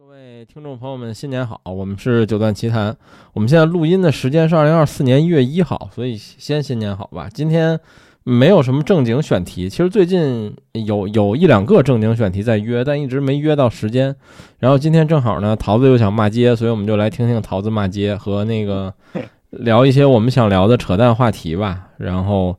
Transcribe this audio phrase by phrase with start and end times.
[0.00, 1.60] 各位听众朋友们，新年好！
[1.66, 2.96] 我们是九段奇谈，
[3.34, 7.28] 我们现在录音的时间是二零二四年一月一号，所以先新年好吧。
[7.28, 7.78] 今天
[8.24, 14.16] 没有什么正经选题，其实最近有有一两个正经选题在约，但一直没约到时间。
[14.58, 18.94] 然后今天正好呢，桃子又想骂街，所以我们就来听听桃子骂街和那个
[19.50, 21.90] 聊一些我们想聊的扯淡话题吧。
[21.98, 22.56] 然后，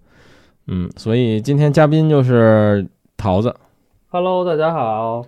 [0.68, 2.86] 嗯，所以今天嘉宾就是
[3.18, 3.56] 桃子。
[4.10, 5.26] Hello，大家好。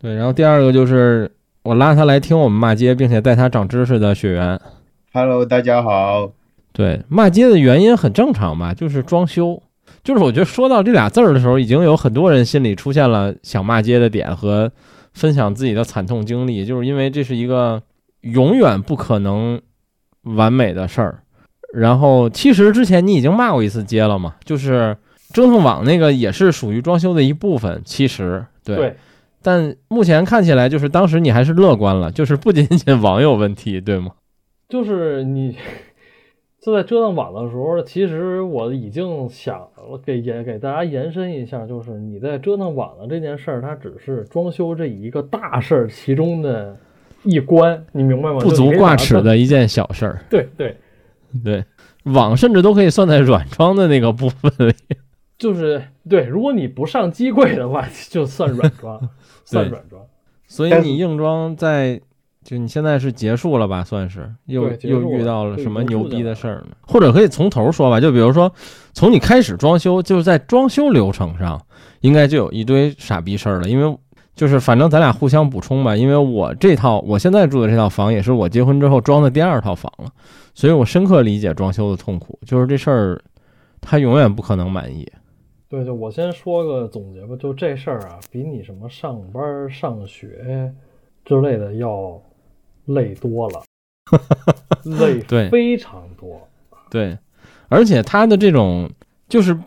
[0.00, 1.30] 对，然后第二个就是
[1.64, 4.60] 我拉他来听我们骂街，并且带他长知识的雪原。
[5.12, 6.32] Hello，大家好。
[6.72, 9.62] 对，骂街的原因很正常吧，就是装修。
[10.02, 14.72] 就是我觉得说到这俩字儿的时候，已经有很多人心里出现了想骂街的点和
[15.12, 17.80] 分享自己的惨痛经历，就是因为这是一个
[18.22, 19.60] 永远不可能
[20.22, 21.22] 完美的事儿。
[21.72, 24.96] 然后其实之前你已经骂过一次街了嘛，就是
[25.32, 27.80] 折腾网那个也是属于装修的一部分。
[27.84, 28.74] 其实对。
[28.74, 28.96] 对，
[29.42, 34.12] 但目前看起来，就是当时你还是乐观了， 就是不仅仅网有问题，对吗？
[34.68, 35.56] 就是你
[36.60, 46.76] 就在折腾网的时候，其实我已经想了给也给大家延伸一下，就是你在折腾网的这件事儿，它只是装修这一个大事儿其中的
[47.24, 48.38] 一关，你明白吗？
[48.38, 49.20] 不足挂齿。
[49.20, 50.20] 的一件小事儿。
[50.30, 50.76] 对对，
[51.44, 51.64] 对，
[52.04, 54.74] 网甚至都可以算在软装的那个部分里。
[55.36, 59.00] 就是对，如果你不上机柜的话，就算软装，
[59.52, 60.02] 算软装。
[60.46, 62.00] 所以你硬装在，
[62.44, 63.82] 就你现在是结束了吧？
[63.82, 66.76] 算是又又遇到了什么牛逼的事儿呢？
[66.82, 68.52] 或者可以从头说吧，就比如说
[68.92, 71.58] 从你开始装修，就是在装修流程上，
[72.00, 73.68] 应该就有一堆傻逼事儿了。
[73.68, 73.98] 因为
[74.34, 80.10] 就是反正咱俩互相补充吧，因为我这套我现在住的这套房也是我结婚之后装的第二套房了，
[80.54, 82.38] 所以我深刻理解装修的痛苦。
[82.44, 83.22] 就是这事儿，
[83.80, 85.06] 他永远不可能满意。
[85.72, 90.70] 对，就我先说个总结吧，就这事儿啊，比你什么上班、上学
[91.24, 92.20] 之类的要
[92.84, 93.62] 累多了，
[95.00, 96.46] 累对非常多。
[96.90, 97.16] 对，
[97.70, 98.90] 而且他的这种
[99.30, 99.58] 就是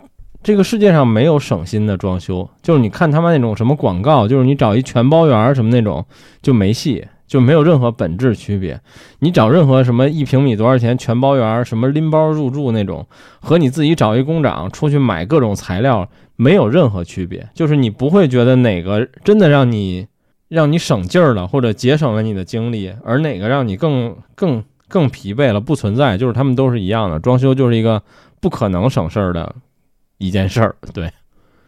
[0.43, 6.05] 这个世界上没有省心的装修，就是你看他们那种什么广告，就是你找一全包圆儿什么那种
[6.39, 8.79] 就没戏，就没有任何本质区别。
[9.19, 13.07] 你找任何什么一平米多少钱全包圆儿，什么拎包入住那种，
[13.39, 20.07] 和你自己找一工长出去买各种材料没有任何区别，就是你不会觉得哪个真的让你
[20.47, 27.19] 让你省劲儿了，或者节省了你的精力，而哪个让你更更更疲惫了，不存在，就是他们都是一样的。
[27.19, 28.01] 装修就是一个
[28.39, 29.55] 不可能省事儿的
[30.19, 31.11] 一件事儿，对，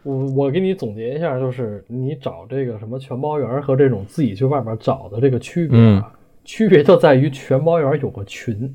[0.08, 6.10] 我我给你总结一下，就是你找这个什么全包圆儿和这种自己去外边找的这个区别啊，
[6.46, 8.74] 区别就在于全包圆儿有个群，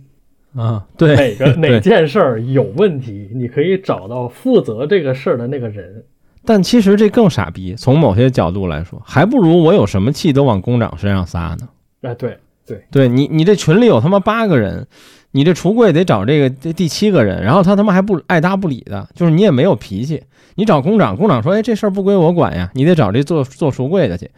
[0.56, 6.06] 啊，对，哪个哪件事儿有问题，你可以找到负责这个事儿的那个人。
[6.46, 11.68] 但其实这更傻逼，从某些角度来说，还不如我有什么气都往工长身上撒呢。
[12.02, 14.86] 哎，对对，对你，你这群里有他妈八个人，
[15.34, 20.24] 你这橱柜得找这个这第七个人，然后他他妈还不爱搭不理的，就是你也没有脾气。
[20.56, 24.30] 你找工长，工长说：“哎，这事儿不归我管呀，你得找这做做橱柜的去。”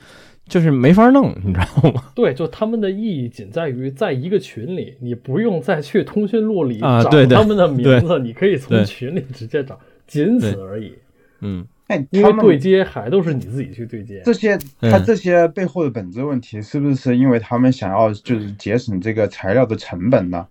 [0.48, 2.04] 就是没法弄，你知道吗？
[2.14, 10.94] 对，就他们的意义仅在于在一个群里，你不用再去通讯录里找他们的名字，你可以从群里直接找，仅此而已。
[11.42, 14.22] 嗯，哎，他们因为对接还都是你自己去对接。
[14.24, 20.46] 这些，嗯他这些背后的本质问题，是不是因为他们想要就是节省这个材料的成本呢？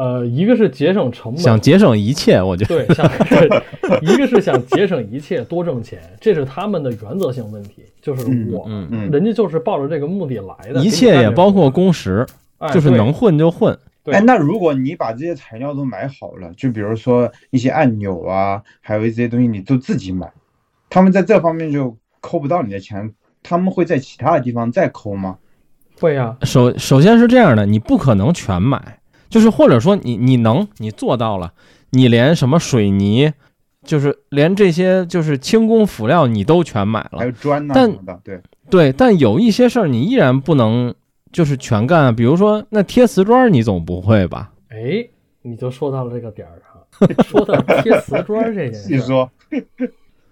[0.00, 2.86] 呃，一个是节省成本，想节省一切，我觉得。
[2.86, 3.04] 对，想
[4.00, 7.84] 一个是想节省一切多挣钱，这是他们的原则性问题。
[8.00, 13.78] 就是嗯我，嗯嗯人家就是抱着这个目的来的，一切也包括工时，哎就是能混就混。
[14.02, 20.32] 对哎，那如果你把这些材料都买好了，就比如说一些按钮啊，还有一些东西你都自己买，
[20.88, 23.12] 他们在这方面就抠不到你的钱，
[23.42, 25.36] 他们会在其他的地方再抠吗？
[26.00, 28.99] 会呀、首首先是这样的，你不可能全买，
[29.30, 31.54] 就是或者说你你能你做到了，
[31.90, 33.32] 你连什么水泥，
[33.84, 40.94] 就是连这些就是轻工辅料你都全买了，还有砖呢、但什么的，对，对，但有一些事儿你依然不能
[41.32, 44.52] 就是全干啊，比如说那贴瓷砖你总不会吧？
[44.68, 45.08] 哎，
[45.42, 49.30] 你就说到了这个点儿上， 说到贴瓷砖这件事儿， 你说，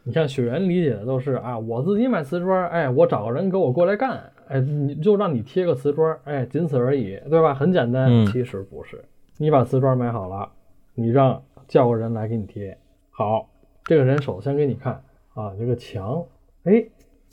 [0.04, 7.54] 你看雪原理解的都是啊，我自己买瓷砖，哎，我找个人给我过来干，哎，你就让你贴个瓷砖，哎，仅此而已，对吧？
[7.54, 8.06] 很简单。
[8.10, 9.04] 嗯其实不是，
[9.36, 10.50] 你把瓷砖买好了，
[10.94, 12.76] 你让叫个人来给你贴，
[13.10, 13.48] 好，
[13.84, 15.02] 这个人首先给你看
[15.34, 16.24] 啊，这个墙，
[16.64, 16.84] 哎，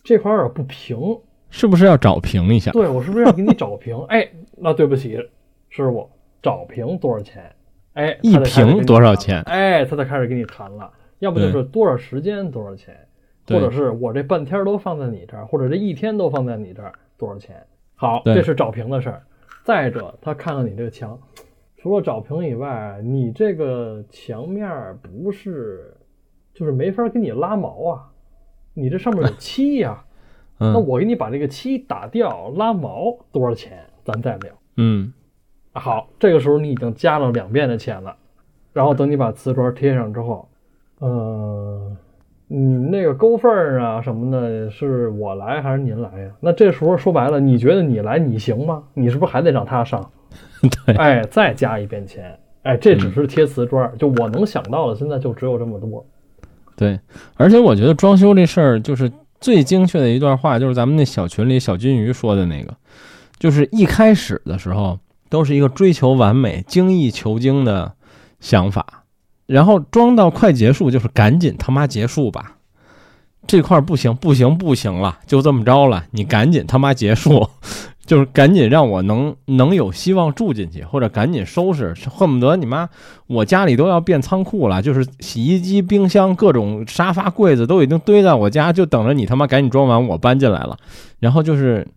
[0.03, 0.97] 这块儿有点不平，
[1.49, 2.71] 是不是要找平一下？
[2.71, 3.97] 对我是不是要给你找平？
[4.09, 5.17] 哎，那对不起，
[5.69, 6.09] 师傅，
[6.41, 7.43] 找平多少钱？
[7.93, 12.93] 哎，一平多少钱哎，他才开始跟你谈了，要不就是多少时间多少钱，
[13.47, 17.65] 或者是我这半天都放在你这儿，或者这一天都放在你这儿多少钱？
[17.95, 19.23] 好，这是找平的事儿。
[19.63, 21.19] 再者，他看看你这个墙，
[21.77, 25.95] 除了找平以外，你这个墙面儿不是，
[26.53, 28.11] 就是没法给你拉毛啊，
[28.73, 30.03] 你这上面有漆呀、
[30.59, 33.83] 那嗯我给你把这个漆打掉，拉毛多少钱？
[34.03, 34.53] 咱再聊。
[34.77, 35.11] 嗯
[35.73, 38.15] 好，这个时候你已经加了两遍的钱了，
[38.71, 40.47] 然后等你把瓷砖贴上之后，
[40.99, 41.94] 呃，
[42.47, 46.31] 你那个勾缝儿啊什么的，是我来还是您来呀？
[46.39, 48.83] 那这时候说白了，你觉得你来你行吗？
[48.93, 50.11] 你是不是还得让他上？
[50.85, 56.05] 对，哎，再加一遍钱，哎，这只是贴瓷砖，就我能想到的，现在就只有这么多。
[56.75, 56.99] 对，
[57.35, 62.75] 而且我觉得装修这事儿就是最精确的一段话，就是咱们那小群里小金鱼说的那个，
[63.39, 64.99] 就是一开始的时候
[65.29, 67.93] 都是一个追求完美、精益求精的
[68.39, 69.04] 想法，
[69.45, 72.57] 然后装到快结束就是赶紧他妈结束吧，
[73.47, 77.47] 这块不行不行不行了，就这么着了，你赶紧他妈结束。
[78.05, 82.87] 就是赶紧让我能能有希望住进去，或者赶紧收拾，恨不得你妈
[83.25, 90.77] 我家里都要变仓库了，就是洗衣机、冰箱、各种沙发、柜子都已经堆在我家，就等着你他妈赶紧装完，我搬进来了。
[91.19, 91.87] 然后就是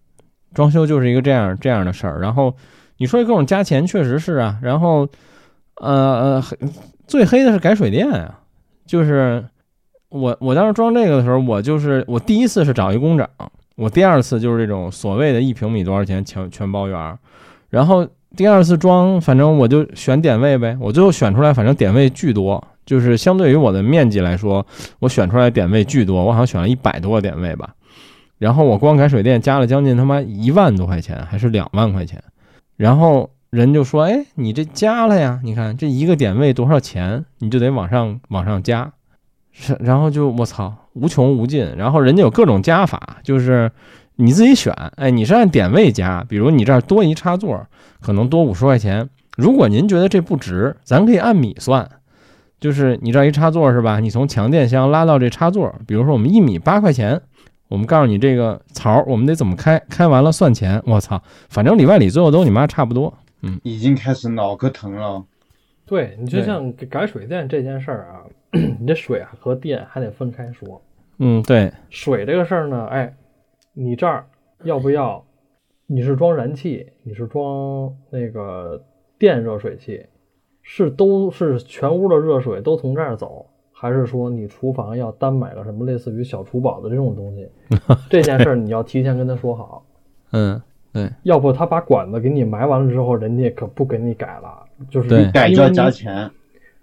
[0.54, 2.18] 装修就是一个这样这样的事儿。
[2.22, 2.56] 然后
[2.96, 4.58] 你说各种加钱，确实是啊。
[4.62, 5.06] 然后
[5.74, 6.44] 呃呃，
[7.08, 8.38] 最黑的是改水电啊，
[8.86, 9.44] 就是
[10.10, 13.28] 我我当时装这个的时候，我就是我第一次是找一工长，
[13.76, 17.18] 我第二次就是这种所谓的一平米多少钱全全包圆儿，
[17.70, 18.06] 然后
[18.36, 24.64] 第二次装，反正我就选点位呗，我最后选出来，反正点位巨多，就是相对于我的面积来说，
[24.98, 27.74] 我选出来点位巨多，我好像选了一百多个点位吧。
[28.38, 32.22] 然后我光改水电加了将近他妈一万多块钱，还是两万块钱。
[32.76, 35.40] 然后人就说：“哎，你这加了呀？
[35.42, 38.92] 你看这一个点位多少钱，你就得往上往上加。”
[39.50, 41.74] 是，然后就我操，无穷无尽。
[41.76, 43.72] 然后人家有各种加法，就是
[44.16, 44.72] 你自己选。
[44.96, 47.66] 哎，你是按点位加，比如你这儿多一插座，
[48.00, 49.08] 可能多五十块钱。
[49.36, 51.88] 如果您觉得这不值，咱可以按米算，
[52.60, 53.98] 就是你这儿一插座是吧？
[53.98, 57.20] 你从强电箱拉到这插座，比如说我们一米八块钱，
[57.68, 60.80] 我们告诉你这个槽我们得怎么开，开完了算钱。
[60.86, 63.12] 我操，反正里外里最后都你妈差不多。
[63.62, 65.24] 已经开始脑壳疼了。
[65.86, 68.24] 对你就像改水电这件事儿啊，
[68.78, 70.82] 你这水和电还得分开说。
[71.18, 73.16] 嗯，对，水这个事儿呢，哎，
[73.72, 74.26] 你这儿
[74.64, 75.24] 要不要？
[75.86, 78.84] 你是装燃气，你是装那个
[79.18, 80.04] 电热水器，
[80.62, 87.48] 是都是全屋的热水都从这儿走，还是说你厨房要单买个什么类似于小厨宝的这种东西？
[88.10, 89.86] 这件事儿你要提前跟他说好，
[90.32, 90.60] 嗯，
[91.22, 94.50] 要不他把管子给你埋完了之后，人家可不给你改了，
[94.90, 96.30] 就是对改就要加钱，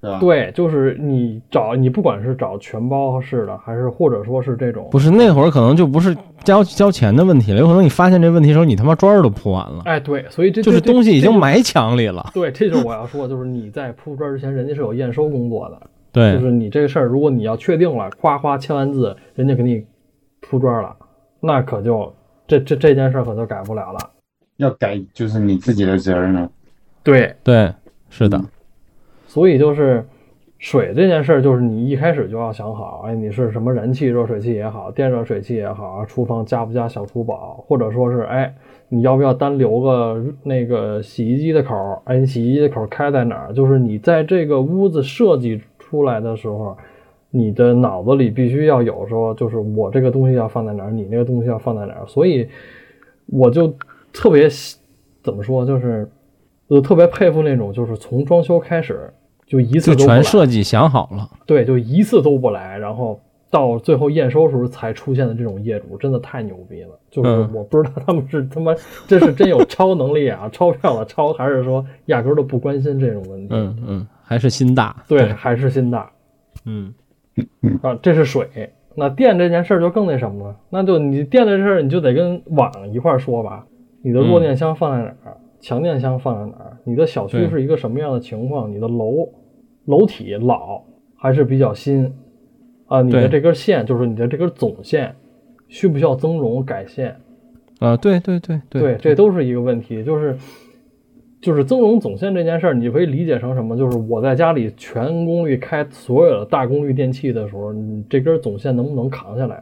[0.01, 0.19] 对吧？
[0.19, 11.33] 对，就是你找你不管是找全包式的，还是或者说是这种不是那会儿可能就不是交交钱的问题了，有可能你发现这问题的时候，你他妈砖儿都铺完了，哎，对，所以这就是东西已经。
[11.35, 12.31] 埋墙里了。
[12.33, 15.81] 对，这就是我要说，就是你在铺砖之前，人家是有验收工作的。
[16.13, 19.85] 对就，是你这个事儿，如果你要确定了，夸夸签完字，人家给你
[20.39, 20.95] 铺砖了，
[21.41, 22.13] 那可就
[22.47, 23.99] 这这这件事儿可就改不了了。
[24.57, 26.49] 要改就是你自己的责任了。
[27.03, 27.73] 对，对，
[28.09, 28.41] 是的，
[29.27, 30.05] 所以就是
[30.57, 38.55] 水这件事儿，就是你一开始就要想好，哎，你是什么燃气热水器也好，电热水器也好，厨房加不加小厨宝，或者说是哎，
[38.87, 42.01] 你要不要单留个那个洗衣机的口儿？
[42.05, 43.53] 哎，你洗衣机的口儿开在哪儿？
[43.53, 46.77] 就是你在这个屋子设计出来的时候，
[47.35, 52.05] 你的脑子里必须要有说，就是我这个东西要放在哪儿，你那个东西要放在哪儿。
[52.07, 52.47] 所以
[53.25, 53.75] 我就
[54.13, 54.77] 特别喜
[55.21, 56.09] 怎么说，就是
[56.67, 59.13] 我特别佩服那种，就是从装修开始
[59.45, 61.29] 就一次就都全设计想好了。
[61.45, 66.97] 对，就一次都不来，然后到最后验收时候才出现的这种业主，真的太牛逼了。
[67.11, 68.73] 就是嗯我不知道他们是他妈
[69.07, 73.47] 这是真有超能力啊，钞票的超，还是说压根儿都不关心这种问题？
[73.51, 75.03] 嗯嗯，还是心大。
[75.07, 76.09] 对，，还是心大
[76.63, 76.93] 嗯
[77.81, 77.97] 啊。
[78.01, 78.47] 这是水，
[78.95, 83.65] 那电这件事儿就更那什么了，那就你电这事儿你就得跟网一块儿说吧。
[84.01, 85.37] 你的弱电箱放在哪儿？
[85.59, 86.77] 强电箱放在哪儿？
[86.83, 88.71] 你的小区是一个什么样的情况？
[88.71, 89.27] 你的楼
[89.85, 90.83] 楼体老
[91.17, 92.13] 还是比较新？
[92.87, 95.15] 啊，你的这根线就是你的这根总线，
[95.67, 97.15] 需不需要增容改线？
[97.79, 100.37] 啊，对对对对，这都是一个问题，就是
[101.45, 103.77] 就是增容总线这件事儿，你就可以理解成什么？
[103.77, 109.61] 就是我在家里全功率开所有的大功率电器的时候，你这根总线能不能扛下来？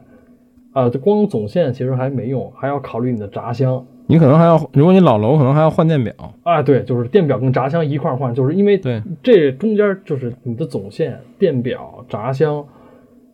[0.72, 3.84] 啊，这光总线其实还没用，还要考虑你的闸箱。
[4.06, 6.14] 你可能还要，如果你老楼，可能还要换电表。
[6.42, 12.64] 啊，对，就是电表跟闸箱一块儿换，就是因为对这中间就是你的总线、电表、闸箱，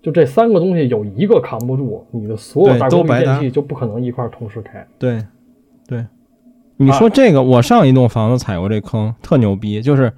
[0.02, 4.84] 就这三个东西有一个扛不住，你的所有大功率电器就不可能一块儿同时开。
[4.98, 5.22] 对
[5.86, 6.04] 对
[6.82, 10.10] 你说这个，我上一栋房子踩过这坑，特牛逼，就是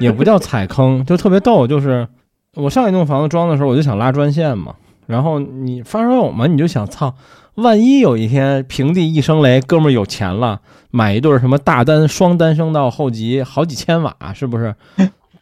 [0.00, 1.64] 也不叫踩坑，就特别逗。
[1.64, 2.08] 就是
[2.56, 4.74] 我上一栋房子装的时候，我就想拉专线嘛，
[5.06, 7.14] 然后你发烧友嘛，你就想操，
[7.54, 10.60] 万一有一天平地一声雷，哥们儿有钱了，
[10.90, 14.74] 买一对什么大单双单声道后级，好几千瓦，是不是？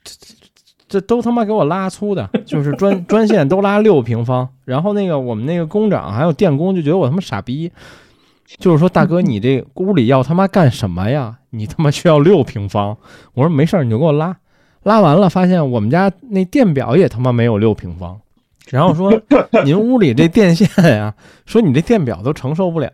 [0.05, 0.15] 这
[0.89, 7.73] 这都他妈给我拉粗的，就是专专线都拉六平方，然后那个我们那个工长还有电工就觉得我他妈傻逼，
[8.59, 11.39] 就是说大哥你这屋里要他妈干什么呀？
[11.51, 12.97] 你他妈需要六平方？
[13.35, 14.37] 我说没事儿，你就给我拉，
[14.83, 18.21] 拉完了发现我们家那电表也他妈没有六平方，
[18.69, 19.13] 然后说
[19.65, 22.91] 您屋里这电线呀，说你这电表都承受不了。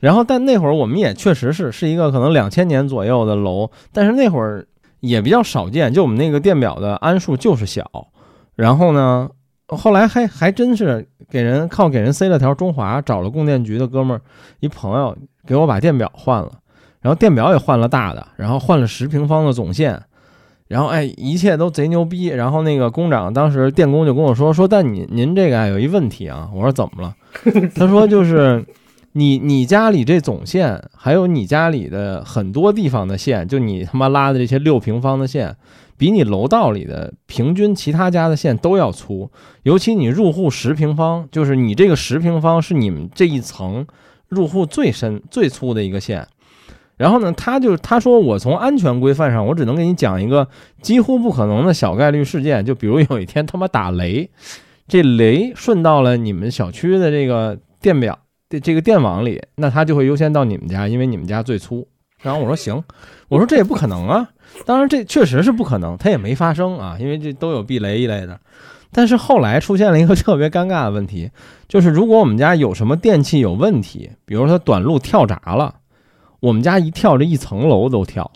[0.00, 4.66] 然后但那会儿我们也确实是是一个可能两千年左右的楼，但是那会儿
[5.00, 8.08] 也比较少见，就我们那个电表的安数就是小。
[8.54, 9.30] 然后呢，
[9.76, 14.20] 后来还还真是给人靠给人塞了条中华，找了供电局的哥们儿
[14.60, 15.16] 一朋友
[15.46, 16.50] 给我把电表换了，
[17.00, 20.02] 然后电表也换了大的，然后换了十平方的总线，
[20.68, 22.26] 然后哎一切都贼牛逼。
[22.26, 27.14] 然后那个工长当时电工就跟我说说，但您您这个啊有一问题啊，我说怎么了？
[27.74, 28.64] 他说就是。
[29.16, 35.54] 你你家里这总线，还有你家里的很多地方的线，就你他妈拉的这些六平方的线，
[35.96, 39.30] 比你楼道里的平均其他家的线都要粗。
[39.62, 43.86] 尤其你入户十平方，就是你这个十平方是你们这一层
[44.28, 46.26] 入户最深最粗的一个线。
[46.96, 50.48] 然后呢，他就他说我从安全规范上，我只能给你讲一个
[50.80, 54.30] 几乎不可能的小概率事件，就比如有一天他妈打雷，
[54.86, 58.18] 这雷顺到了你们小区的这个电表。
[58.50, 61.88] 这这个电网里，那它就会优先到你们家，因为你们家最粗。
[62.20, 62.84] 然后我说行，
[63.28, 64.28] 我说这也不可能啊。
[64.66, 68.40] 当然这确实是不可能，它也没发生啊，因为这都有避雷一类的。
[68.92, 71.30] 但是后来出现了一个 特别尴尬的问题，
[71.68, 75.74] 就是如果我们家有什么电器有问题，比如说短路跳闸了，
[76.40, 78.30] 我们家一跳这一层楼都跳，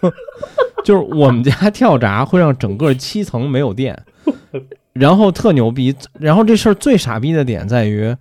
[0.84, 4.02] 就是我们家跳闸会让整个七层没有电，
[4.92, 5.94] 然后特牛逼。
[6.18, 8.16] 然后这事儿最傻逼的点在于。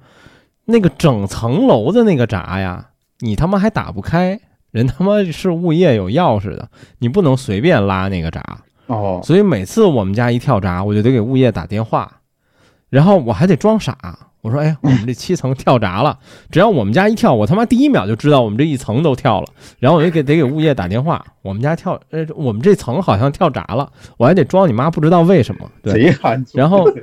[0.65, 4.39] 那个整层楼的那个闸呀，你他妈还打不开，
[4.73, 8.43] 人他妈是物业有钥匙的，你不能随便拉那个闸
[8.87, 9.21] 哦。
[9.23, 12.11] 所以每次我们家一跳闸，我就得给物业打电话，
[12.89, 13.95] 然后我还得装傻，
[14.41, 16.17] 我说：“哎，我们这七层跳闸了，
[16.49, 25.69] 只要我们家一跳，我他妈第一秒就知道我们这一层都跳了。”然后我就给得给物业打电话，我们家跳，呃，我们这层好像跳闸了，我还得装你妈不知道为什么。
[25.83, 26.13] 对，
[26.53, 26.85] 然后。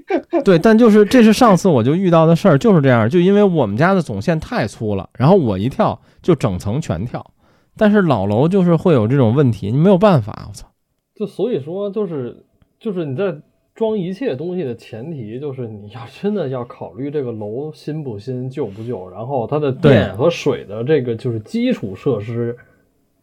[0.44, 7.24] 对，但就是这是上次我就遇到的事儿，就是这样，就因为我们家的总线太粗了，然后我一跳就整层全跳，
[7.76, 10.68] 但是老楼就是会有这种问题，你没有办法，我操！
[11.14, 12.44] 就所以说，就是
[12.80, 13.36] 就是你在
[13.74, 22.56] 装一切东西的前提，就是你要真的要考虑这个楼新不新、旧不旧，然后它的电和水的这个就是基础设施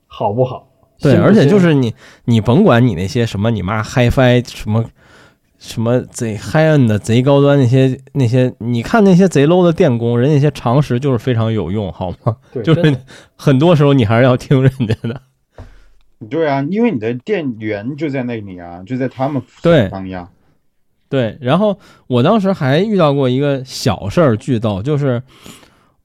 [0.07, 0.67] 好不好？
[0.99, 1.93] 对，而且就是你
[2.25, 4.85] 你甭管你那些什么你妈 HiFi 什么。
[5.59, 12.37] 什么贼 high end 的贼高端那些那些，你看那些贼 low 的电工，人家那些常识就是非常有用，好吗？
[12.63, 12.97] 就是
[13.35, 15.21] 很多时候你还是要听人家的。
[16.29, 20.29] 对啊，因为你的电源就在那里啊，就在他们对方呀。
[21.09, 25.21] 对，然后我当时还遇到过一个小事儿，巨逗，就是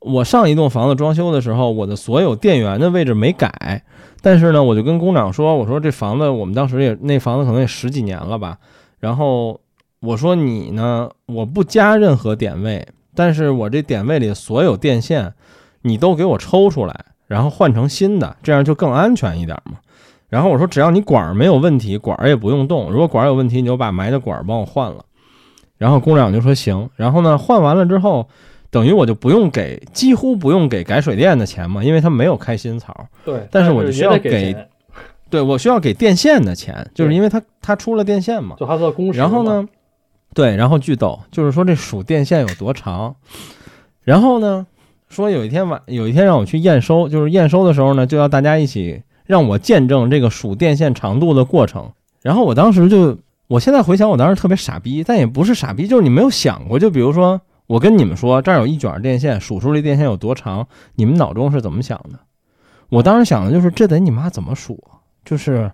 [0.00, 3.84] 我上一栋房子装修的时候，我的所有电源的位置没改，
[4.20, 8.58] 但是呢，我就跟工长说，我说这房子我们当时也那房子可能也十几年了吧。
[9.04, 9.60] 然后
[10.00, 15.34] 我说你呢，我不加任何点位，但是我这点位里所有电线，
[15.82, 19.72] 你都给我抽出来，然后换成新的，这样就更安全一点嘛。
[20.30, 22.90] 然后我说只要你管儿没有问题，管儿也不用动。
[22.90, 25.04] 如果管儿有问题，你就把埋的管儿帮我换了。
[25.76, 26.88] 然后工长就说行。
[26.96, 28.26] 然后呢，换完了之后，
[28.70, 33.06] 等于我就不用给，几乎不用给改水电的钱嘛，因为他没有开新槽。
[33.22, 34.56] 对，但是我就需要给。
[35.34, 39.18] 对，我需要给电线的钱，就是因为他他出了电线嘛，就他算工时。
[39.18, 39.68] 然后呢，
[40.32, 43.16] 对，然后巨逗，就是说这数电线有多长。
[44.04, 44.64] 然后呢，
[45.08, 51.90] 说有一天晚，有一天让我去验收，就是验收的时候呢，就要大家一起让我见证这个数电线长度的过程。
[52.22, 62.20] 然后我当时就，我现在回想，我当时特别傻逼，但也不是傻逼，就是你没有想过，就比如说我跟你们说这儿有一卷电线，数出这电线有多长，你们脑中是怎么想的？
[62.88, 64.78] 我当时想的就是这得你妈怎么数？
[65.24, 65.70] 就是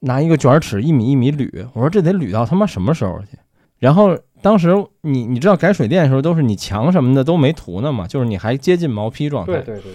[0.00, 3.38] 拿一个卷尺一米一米捋，我说这得捋到他妈什么时候去？
[3.78, 9.52] 然后当时你你知道改水电的时候都是你墙什么的都没涂呢嘛，就是你还接近毛坯状态。
[9.52, 9.92] 对对对。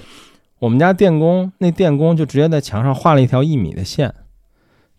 [0.59, 4.13] 我们家电工那电工就直接在墙上画了一条一米的线，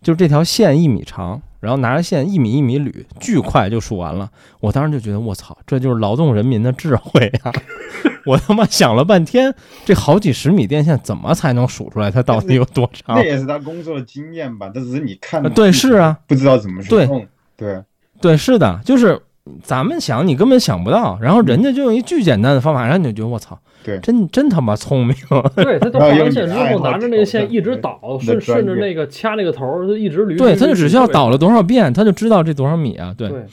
[0.01, 4.29] 就这条线一米长，然后拿着线一米一米捋，巨快就数完了。
[4.59, 7.51] 我当时就觉得，我操，这就是劳动人民的智慧啊！
[8.27, 9.51] 我他妈想了半天，
[9.83, 13.23] 这好几十米电线怎么才能数出来它到底有多长那？
[13.23, 17.25] 也是他工作的经验吧，这只是你看的对，是啊，不知道怎么去对弄，
[17.57, 17.83] 对，
[18.21, 19.19] 对，是的，就是
[19.63, 25.15] 咱们想，你根本想不到，然后人家就用一巨简单的方法，然后你就觉得我操，对真真他妈聪明。
[25.55, 30.37] 对，他都然后用画完线之后，拿着那个线一直导，顺顺着那个掐那个头儿，就一直捋。
[30.37, 31.37] 对，他就只需要导了。
[31.37, 33.13] 多少遍，他就知道这多少米啊。
[33.17, 33.45] 对对，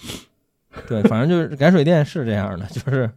[0.89, 3.11] 对，反正就是改水电是这样的，就是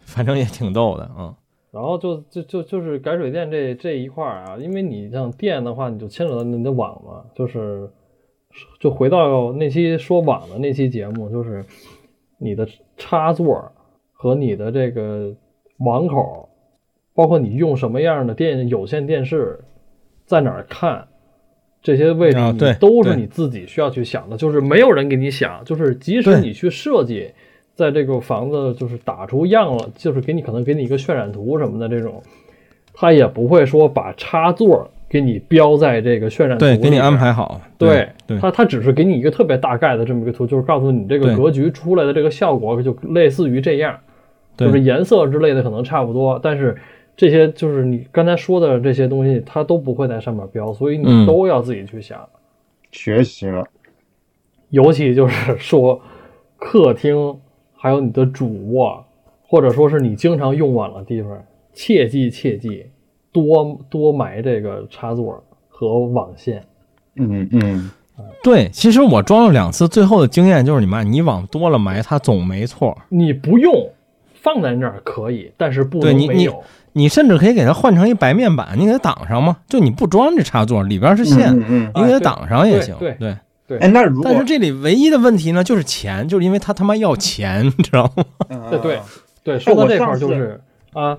[0.00, 1.34] 反正也挺逗的啊。
[1.72, 7.88] 然后就就就就是改水电这这一块儿啊，因为你像电的话，你就牵扯到你的网嘛，就是
[8.78, 11.64] 就回到那期说网的那期节目，就是
[12.38, 13.72] 你的插座
[14.12, 15.34] 和你的这个
[15.78, 16.50] 网口，
[17.14, 19.60] 包括你用什么样的电有线电视，
[20.26, 21.04] 在哪儿看。
[21.82, 22.38] 这些位置
[22.78, 27.28] 都是你自己需要去想的，就是没有人给你想，就是即使你去设计，
[27.74, 32.22] 在这个房子就是打出样了，就是给你可能给你一个渲染图什么的这种，
[32.94, 37.60] 他也不会说把插座给你标在这个渲染图对，给你安排好。
[37.76, 43.98] 对，对，他他只是给你一个特别大概的这么一个图，就是告诉你这个格局出来的这个效果就类似于这样，
[44.56, 46.76] 就是颜色之类的可能差不多，但是
[47.16, 52.28] 这些就是你刚才说的这些东西，它都不会在上面标，所以你嗯都要自己去想。
[52.90, 53.66] 学习了，
[54.70, 56.00] 尤其就是说
[56.58, 57.38] 客厅，
[57.74, 59.04] 还有你的主卧，
[59.46, 61.42] 或者说是你经常用完的地方，
[61.72, 62.86] 切记切记，
[63.32, 66.62] 多多埋这个插座和网线。
[67.16, 67.90] 嗯嗯，
[68.42, 72.96] 对，其实我装了两次，最后的经验就是你妈，你往多了埋，它总没错。
[73.08, 73.90] 你不用
[74.34, 76.52] 放在那儿可以，但是不能没有。
[76.52, 76.58] 你
[77.08, 79.58] 甚至可以给它换成一白面板，你给它挡上嘛。
[79.68, 82.94] 就你不装这插座，里边是线，嗯嗯你给它挡上也行。
[82.98, 83.36] 对对。
[83.64, 88.24] 对哎，那如果但是这里唯一的问题呢，就是钱，就是因为他他妈要钱，你知道吗？
[88.48, 89.02] 嗯 对对嗯
[89.44, 90.60] 对，说到我这块儿上次就是
[90.92, 91.16] 啊，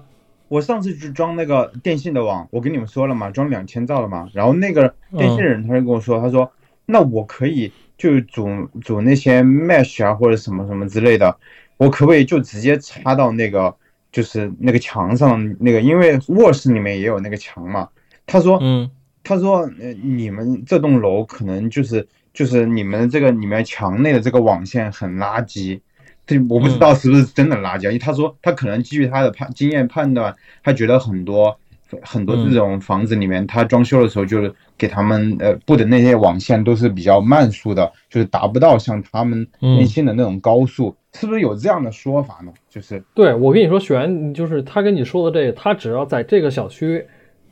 [0.49, 4.27] 我上次去装那个电信的网，我跟你们说了嘛，装两千兆了嘛。
[4.33, 6.51] 然后那个电信人他就跟我说，他说
[6.85, 8.49] 那我可以就组
[8.83, 11.35] 组那些 mesh 啊或者什么什么之类的，
[11.77, 13.73] 我可不可以就直接插到那个
[14.13, 17.89] 就是那个墙上那个，因为卧室里面也有那个墙嘛。
[18.25, 18.89] 他说，嗯
[19.23, 25.81] 他说呃你们这栋楼可能就是就是你们这个里面墙内的这个网线很垃圾。
[26.25, 31.59] 这我不知道是不是真的垃圾啊，因为他说他可能基于他的判经验判断，他觉得很多
[32.01, 42.51] 很多这种房子里面，他装修的时候就是给他们呃布的那些网线都是比较慢速的，就是达不到像他们嗯电信的那种高速，是不是有这样的说法呢？
[42.69, 47.05] 就是对我跟你说，雪原就是他跟你说的这个，他只要在这个小区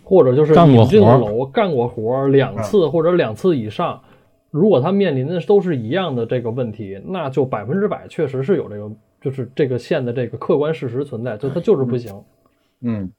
[0.04, 4.02] 或者就是干过你们这栋楼干过活儿两次或者两次以上，
[4.50, 12.14] 如果他面临的都是一样的这个问题，那就百分之百确实是有这个就是这个线的这个客观事实存在，就它就是不行。
[12.82, 13.12] 嗯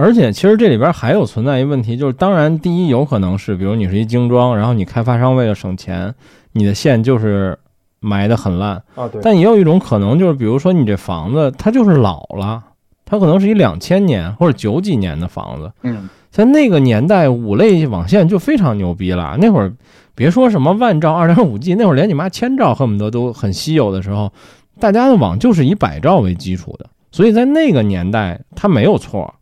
[0.00, 6.14] 而且其实这里边还有存在一个问题，就是当然第一有可能是，比如你是一精装，然后你开发商为了省钱，
[6.52, 7.58] 你的线就是
[7.98, 8.80] 埋的很烂。
[8.94, 12.62] 啊，对，但也有一种可能，就是比如说你这房子它就是老了，
[13.04, 19.36] 它可能是一两千年或者九几年的房子，嗯在那个年代五类网线就非常牛逼了。
[19.40, 19.72] 那会儿
[20.14, 24.30] 别说什么万兆、二点五 G，那会儿连你妈千兆恨不得都很稀有的时候，
[24.78, 29.34] 大家的网就是以百兆为基础的，所以在那个年代它没有错，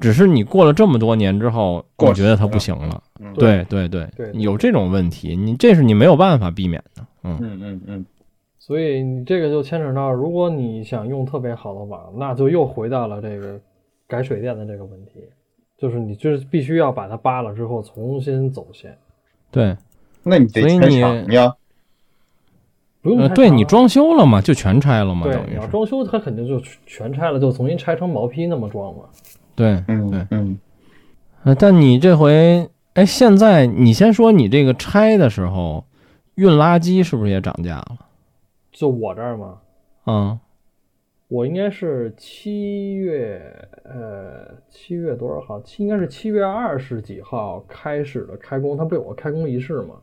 [0.00, 3.02] 只是你过了这么多年之后，过你觉得它不行了。
[3.20, 7.06] 嗯对对对对有这种问题，你这是你没有办法避免的。
[7.22, 8.06] 嗯嗯嗯嗯
[8.58, 13.60] 所以你这个就牵扯到，如果你想用特别好的网，那就又回到了这个
[14.06, 15.20] 改水电的这个问题，
[15.76, 18.96] 就是你就是必须要把它扒了之后重新走线，
[19.50, 19.76] 对，
[20.22, 21.44] 那你得拆所以你墙呀。
[21.44, 21.56] 呃，
[23.02, 25.50] 不用拆对你装修了嘛，就全拆了嘛，对等于。
[25.50, 29.02] 你要装修，它肯定就全拆了，就重新拆成毛坯那么装嘛。
[29.54, 30.58] 对，嗯对嗯
[31.58, 35.84] 但你这回，哎，现在你先说你这个拆的时候，
[36.36, 37.98] 运垃圾是不是也涨价了？
[38.72, 39.58] 就我这儿吗？
[40.06, 40.38] 嗯、
[41.28, 45.60] 我应该是七月，呃，七月多少号？
[45.60, 49.94] 七应该是七月二十几号开始的开工，它不有个开工仪式吗？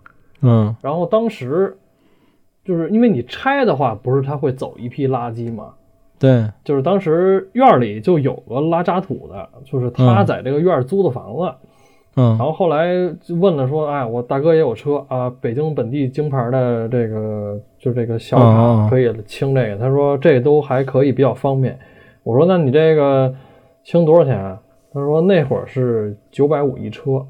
[0.42, 1.78] 嗯然后当时
[2.64, 5.74] 就是因为你拆的话，不是它会走一批垃圾嘛？
[6.22, 10.26] 对，就是当时院儿里就有个拉渣土的，就是他嗯。
[10.26, 11.52] 在这个院儿租的房子，
[12.16, 12.38] 嗯。
[12.38, 18.84] 然后后来就问了说，哎，我大哥也有车啊，北京本地京牌的这个就这个小嗯嗯嗯。
[18.84, 21.76] 卡可以清这个，他说这都还可以，比较方便。
[22.22, 23.34] 我说那你这个
[23.84, 24.62] 清多少钱啊？
[24.94, 27.26] 他说那会儿是九百五一车，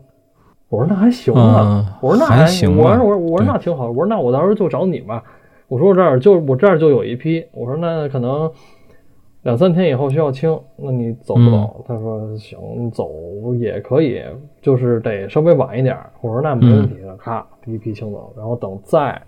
[0.68, 5.24] 我说那还行啊，嗯我说那还行吧我说我说我说那挺好，我说那我到时候就找你吧。
[5.68, 8.52] 我说我这儿就我这儿就有一批，我说那可能
[9.44, 11.84] 两三天以后需要清，那你走不走？
[11.88, 13.10] 他说行，走
[13.56, 14.22] 也可以，
[14.62, 16.10] 就是得稍微晚一点儿。
[16.22, 19.20] 我说那没问题的，咔，第一批清走，然后等再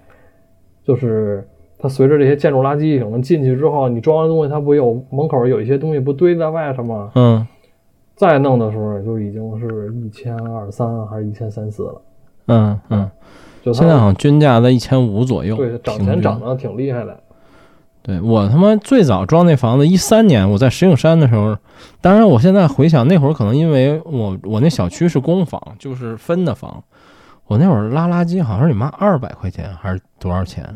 [0.83, 1.47] 就是
[1.79, 7.11] 它随着这些建筑垃圾可能进去之后，你装完东西，它不有门口有一些东西不堆在外头吗？
[7.15, 7.45] 嗯
[8.15, 12.01] 再弄的时候就已经是一千二三还是一千三四了，
[12.45, 13.11] 嗯嗯，
[13.63, 17.19] 就它现在好像均价在一千五左右，对涨钱涨得挺厉害的。
[18.03, 21.57] 对我他妈最早装那房子，一三年我在石景山的时候，
[22.01, 26.83] 当然我现在回想那会儿，可能因为我我那小区是公房，就是分的房，
[27.47, 30.75] 我那会儿拉垃圾好像是你妈二百块钱还是多少钱，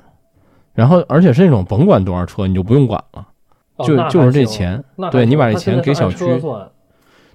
[0.74, 3.28] 然后而且是那种甭管多少车你就不用管了，
[3.84, 6.26] 就就是这钱，对你把这钱给小区，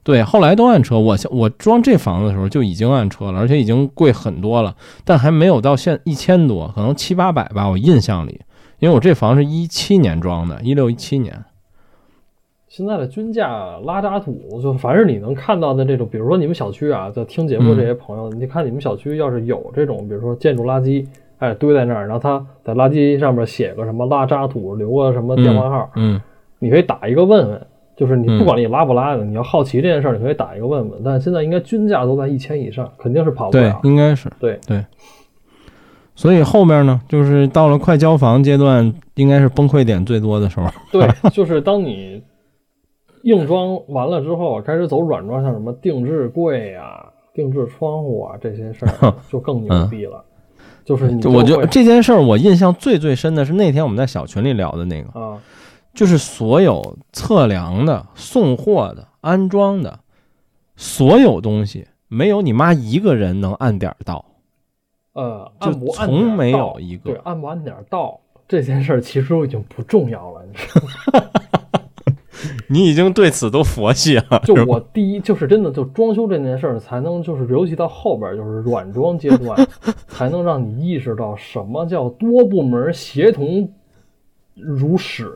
[0.02, 4.74] 对，后来都按车，我我装这房子的时候就已经按车了，而且已经贵很多了，
[5.04, 8.40] 但还没有到现一千多，可能七八百吧，我印象里，
[8.82, 11.32] 因为我这房是一七年装的，一六一七年。
[12.66, 21.06] 现在的均价拉渣土，就凡是你能看到的这种，比如说你们小区啊，在听节目这些朋友，你看你们小区要是有这种，比如说建筑垃圾，
[21.38, 26.20] 哎堆在那儿，然后他在垃圾上面写个什么拉渣土，留个什么电话号，嗯
[26.58, 27.64] 你可以打一个问问，
[27.94, 31.00] 就是你嗯不管你拉不拉的，你要好奇这件事儿，你可以打一个问问。
[31.04, 33.78] 但现在应该均价都在一千以上，肯定是跑不对了，。
[33.84, 34.84] 应该是对对。
[36.14, 40.68] 所以后面呢，就是到了快交房阶段，应该是崩溃点最多的时候。
[40.92, 42.22] 对，就是当你
[43.22, 50.24] 硬装完了之后，开始走软装，像什么定制柜啊、定制窗户啊这些事儿， 就更牛逼了。
[50.84, 55.38] 就是你就我觉得这件事儿，我印象最最深的是那天我们在小群里聊的那个，啊，
[55.94, 60.00] 就是所有测量的、送货的、安装的，
[60.76, 64.24] 所有东西，没有你妈一个人能按点儿到。
[65.14, 70.80] 呃，按不按从没有一个对按不按点儿到这件事儿，其实已经不重要了，你知道
[71.20, 71.30] 吗？
[72.68, 79.56] 你已经对此都佛系了，就我第一就是真的就装修这件事儿，才能就是尤其到后边儿就是软装阶段，
[80.08, 83.70] 才能让你意识到什么叫多部门协同
[84.54, 85.30] 如屎。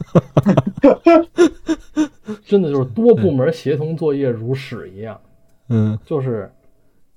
[2.44, 5.20] 真的就是多部门协同作业如屎一样，
[5.68, 6.50] 嗯就是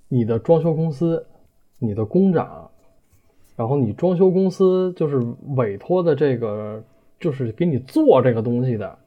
[0.10, 1.26] 你的装修公司、
[1.84, 2.70] 你的工长，
[3.56, 5.22] 然后你装修公司就是
[5.56, 6.82] 委托的这个，
[7.20, 8.98] 就是给你做这个东西的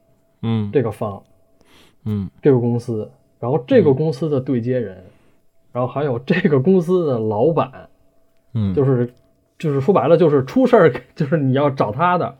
[0.43, 0.69] 嗯。
[0.71, 1.21] 这个方，
[2.05, 2.29] 嗯。
[2.41, 3.09] 这个公司，
[3.39, 5.03] 然后这个公司的对接人，
[5.71, 7.89] 然后还有这个公司的老板，
[8.53, 9.11] 嗯，就是
[9.57, 12.35] 就是说白了就是出事儿，就是你要找他的，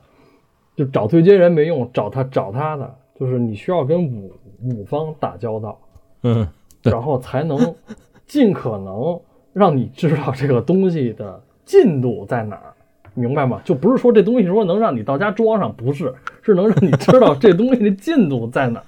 [0.76, 5.78] 就找对接人没用，找他找他的，就是你需要跟五五方打交道，
[6.22, 6.48] 嗯
[6.82, 7.74] 然后才能
[8.26, 9.20] 尽可能
[9.58, 12.72] 让你知道这个东西的进度在哪儿。
[13.14, 13.60] 明白吗？
[13.64, 18.84] 就不是说这东西说能让你到家装上，不是，是能让你知道这东西的进度在哪儿。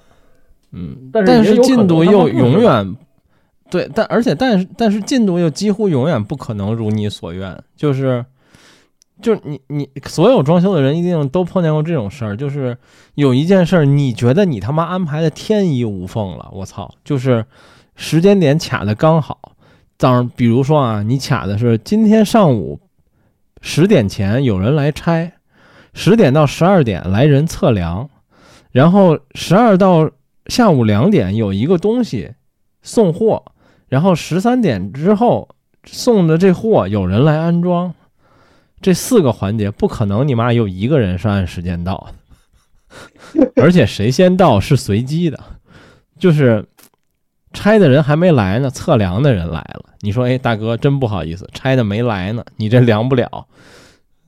[0.71, 2.97] 嗯，但是但是进度又永远
[3.69, 8.25] 对，但而且但是但是进度又几乎永远不可能如你所愿，就是
[9.21, 12.79] 就是你你所有装修的人一定都碰见过这种事儿，就是
[13.17, 17.45] 有一件事儿你觉得你他妈安排的天衣无缝了，我操，就是
[17.97, 19.57] 时间点卡的刚好。
[20.01, 22.81] 早上比如说啊，你卡的是今天上午
[23.61, 25.35] 十点前有人来拆，
[25.93, 28.09] 十点到十二点来人测量，
[28.71, 30.11] 然后十二到
[30.47, 32.33] 下午两点有一个东西
[32.81, 33.45] 送货，
[33.89, 35.51] 然后十三点之后
[35.85, 37.93] 送的这货有人来安装，
[38.81, 42.09] 这四个环节不可能你妈有一个人是按时间到
[43.35, 45.39] 的，而且谁先到是随机的，
[46.19, 46.67] 就是
[47.53, 53.47] 拆的人还没来呢，测量的人来了，你说哎大哥真不好意思，拆的没来呢，你这量不了。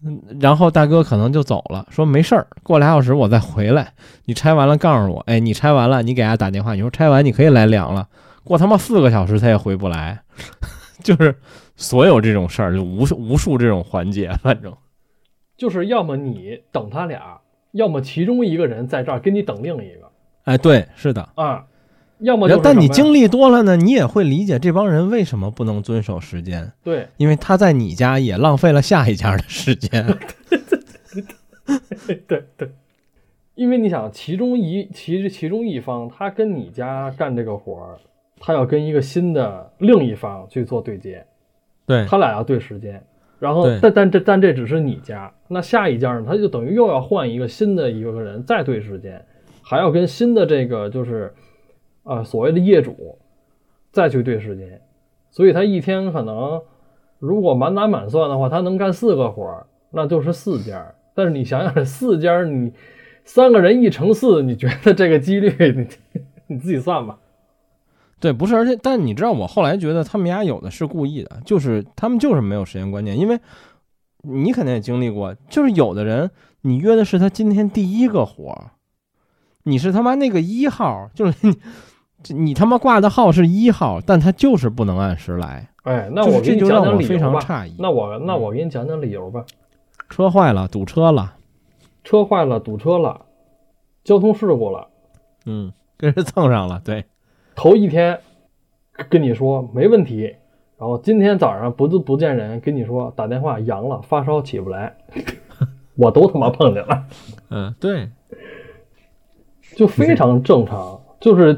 [0.04, 3.92] 嗯然后大哥可能就走了，说没事儿，过俩小时我再回来。
[4.24, 8.08] 你拆完了告诉我，哎，你拆完了，你给他打电话，你说拆完你可以来量了。
[8.42, 10.20] 过他妈四个小时他也回不来，
[11.04, 11.37] 就是
[11.76, 14.74] 所有这种事儿，就无数无数这种环节，反正
[15.56, 17.38] 就是要么你等他俩，
[17.70, 20.11] 要么其中一个人在这儿跟你等另一个
[20.42, 21.28] 哎，对，是的。
[21.37, 21.64] 啊，
[22.22, 30.04] 要么但你经历多了呢，你也会理解这帮人为什么不能遵守时间，对因为他在你家也浪费了下一家的时间。
[32.26, 32.68] 对对，
[33.54, 37.98] 因为你想，其中一其其中一方他跟你家干这个活儿，
[38.40, 41.24] 他要跟一个新的另一方去做对接，
[41.87, 43.02] 对，他俩要对时间。
[43.38, 46.24] 然后，但但这但这只是你家，那下一家呢？
[46.24, 49.20] 他就等于又要换一个新的一个人再对时间，
[49.62, 51.35] 还要跟新的这个就是，
[52.05, 53.19] 呃，所谓的业主
[53.91, 54.81] 再去对时间，
[55.31, 56.61] 所以他一天可能
[57.19, 60.95] 如果满打满算的话，他能干四个活儿，那就是四家。
[61.15, 62.73] 但是你想想，四家你
[63.25, 65.87] 三个人一乘四，你觉得这个几率，你
[66.47, 67.19] 你自己算吧。
[68.19, 73.38] 对，不是，而且但你知道，我后来觉得他们家有的是故意的，就是他们就是没有时间观念，因为
[74.23, 76.31] 你肯定也经历过，就是有的人
[76.62, 78.71] 你约的是他今天第一个活儿，
[79.65, 81.35] 你是他妈那个一号，就是
[82.28, 87.08] 你他妈挂的号是一号，但他就是不能按时来，哎，那我给你这就让我讲讲理由吧。
[87.08, 87.74] 非常诧异。
[87.78, 89.44] 那我那我给你讲讲理由吧。
[90.08, 91.35] 车坏了，堵车了，
[92.04, 93.22] 车坏了，堵车了，
[94.04, 94.88] 交通事故了。
[95.46, 97.04] 嗯，跟人蹭上了，对，
[97.54, 98.20] 头一天
[99.08, 100.37] 跟你说没问题，
[100.78, 104.94] 然后今天早上不不见人，跟你说打电话阳了，发烧起不来，
[105.96, 107.04] 我都他妈碰见了，
[107.50, 108.11] 嗯，对，
[109.76, 111.00] 就非常正常。
[111.20, 111.56] 就是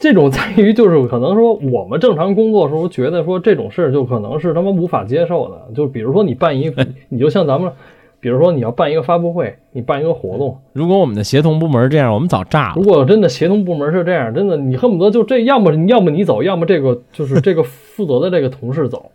[0.00, 5.74] 这种在于，就是可能说我们正常工作的时候觉得说这种事儿就可能是他妈无法接受的。
[5.74, 6.72] 就比如说你办一，
[7.10, 7.70] 你就像咱们，
[8.18, 12.74] 比如说你要办一个发布会，你办一个活动，如果我们的协同部门这样，我们早炸了。
[12.76, 19.12] 如果真的协同部门是这样，真的你恨不得就这，要么要么你走，要么这个就是 这个负责的这个同事走。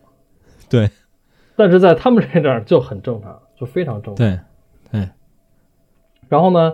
[0.70, 0.90] 对
[1.56, 4.16] 但是在他们这儿就很正常，就非常正常。
[4.16, 4.40] 对
[4.92, 5.10] 对，
[6.30, 6.74] 然后呢，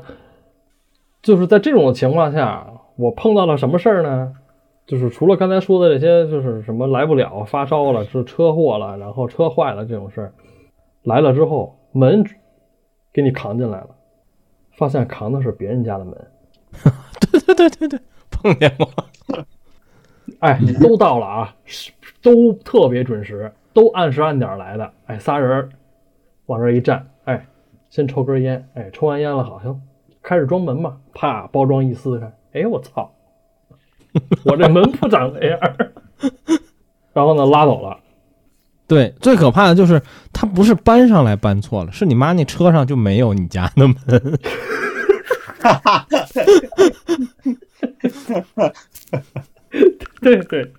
[1.21, 2.67] 就是在这种情况下，
[3.01, 4.33] 我碰到了什么事儿呢？
[4.85, 10.33] 就是除了刚才说的这些，就是什么来不了、发烧了、是车祸了，然后车坏了这种事儿，
[11.03, 12.23] 来了之后门
[13.11, 13.89] 给你扛进来了，
[14.71, 16.13] 发现扛的是别人家的门，
[17.31, 18.87] 对对对对对，碰见过。
[20.39, 21.55] 哎，都到了啊，
[22.21, 24.91] 都特别准时，都按时按点来的。
[25.05, 25.69] 哎，仨人
[26.45, 27.45] 往这一站，哎，
[27.89, 29.79] 先抽根烟，哎，抽完烟了，好像
[30.21, 33.11] 开始装门吧，啪，包装一撕开，哎，我操，
[34.45, 35.57] 我这门不长那样。
[37.13, 37.97] 然后呢，拉走了。
[38.87, 40.01] 对，最可怕的就是
[40.33, 43.95] 他不是搬上来搬错了，是你妈那车上就没有你家的门。
[45.61, 46.07] 哈哈哈
[50.19, 50.69] 对对，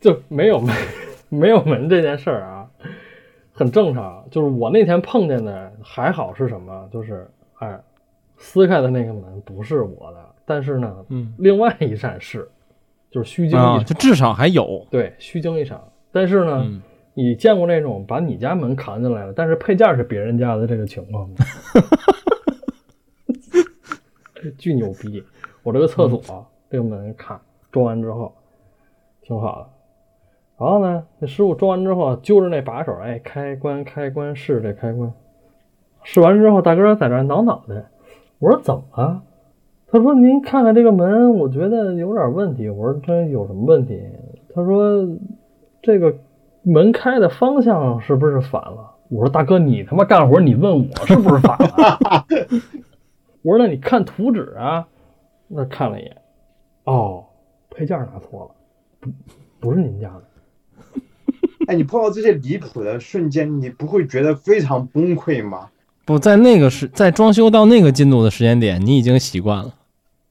[0.00, 0.76] 就没有门，
[1.30, 2.68] 没有门这件事儿啊，
[3.54, 4.26] 很正常。
[4.30, 6.86] 就是我那天碰见的还好是什么？
[6.92, 7.80] 就是哎，
[8.46, 12.46] 撕开的那个门不是我的，但是呢，嗯另外一扇是，
[13.10, 13.84] 就是虚惊一啊，场。
[13.86, 14.86] 就至少还有。
[14.90, 15.82] 对，虚惊一场。
[16.12, 16.82] 但是呢，嗯，
[17.14, 21.36] 你见过那种把你家门扛进来了，但是配件是别人家的这个情况吗？
[24.58, 25.24] 巨牛逼！
[25.62, 27.40] 我这个厕所、这个门卡
[27.72, 28.34] 装完之后，
[29.22, 29.68] 挺好的。
[30.58, 35.10] 然后呢，那师傅装完之后揪着那把手，哎，开关开关试这开关，
[36.02, 37.86] 试完之后，大哥在那挠脑袋。
[38.44, 39.22] 我说怎么了？
[39.86, 42.68] 他说您看看这个门，我觉得有点问题。
[42.68, 43.98] 我说这有什么问题？
[44.54, 45.08] 他说
[45.80, 46.14] 这个
[46.62, 48.96] 门开的方向是不是反了？
[49.08, 52.26] 我说大哥，你他妈干活，你问我是不是反了？
[53.40, 54.86] 我说那你看图纸啊，
[55.48, 56.14] 那看了一眼，
[56.84, 57.24] 哦，
[57.70, 58.50] 配件拿错了，
[59.00, 59.10] 不
[59.58, 60.22] 不是您家的。
[61.66, 65.70] 哎，你碰到这些离谱的瞬间，你不会觉得非常崩溃吗？
[66.04, 69.74] 不在那个时，在装修到那个进度的时间点，你已经习惯了。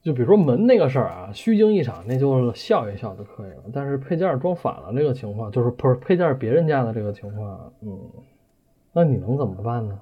[0.02, 3.64] 就比如说门那个事儿啊，虚惊一场，那就笑一笑就可以了。
[3.72, 7.98] 但是配件装反了这个情况，就是不是配件别人家的这个情况，嗯，
[8.92, 9.98] 那你能怎么办呢？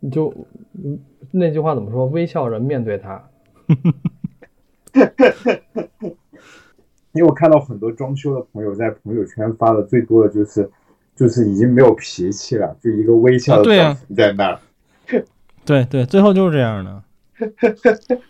[0.00, 0.34] 你 就
[0.74, 0.98] 嗯
[1.30, 2.06] 那句话怎么说？
[2.06, 3.24] 微笑着面对它。
[7.12, 10.68] 因为我看到很多装修的朋友在朋友圈发的最多的就是，
[11.14, 14.60] 就是已经没有脾气了，就一个微笑的啊对啊表情在那儿。
[15.64, 17.02] 对对，最后就是这样的。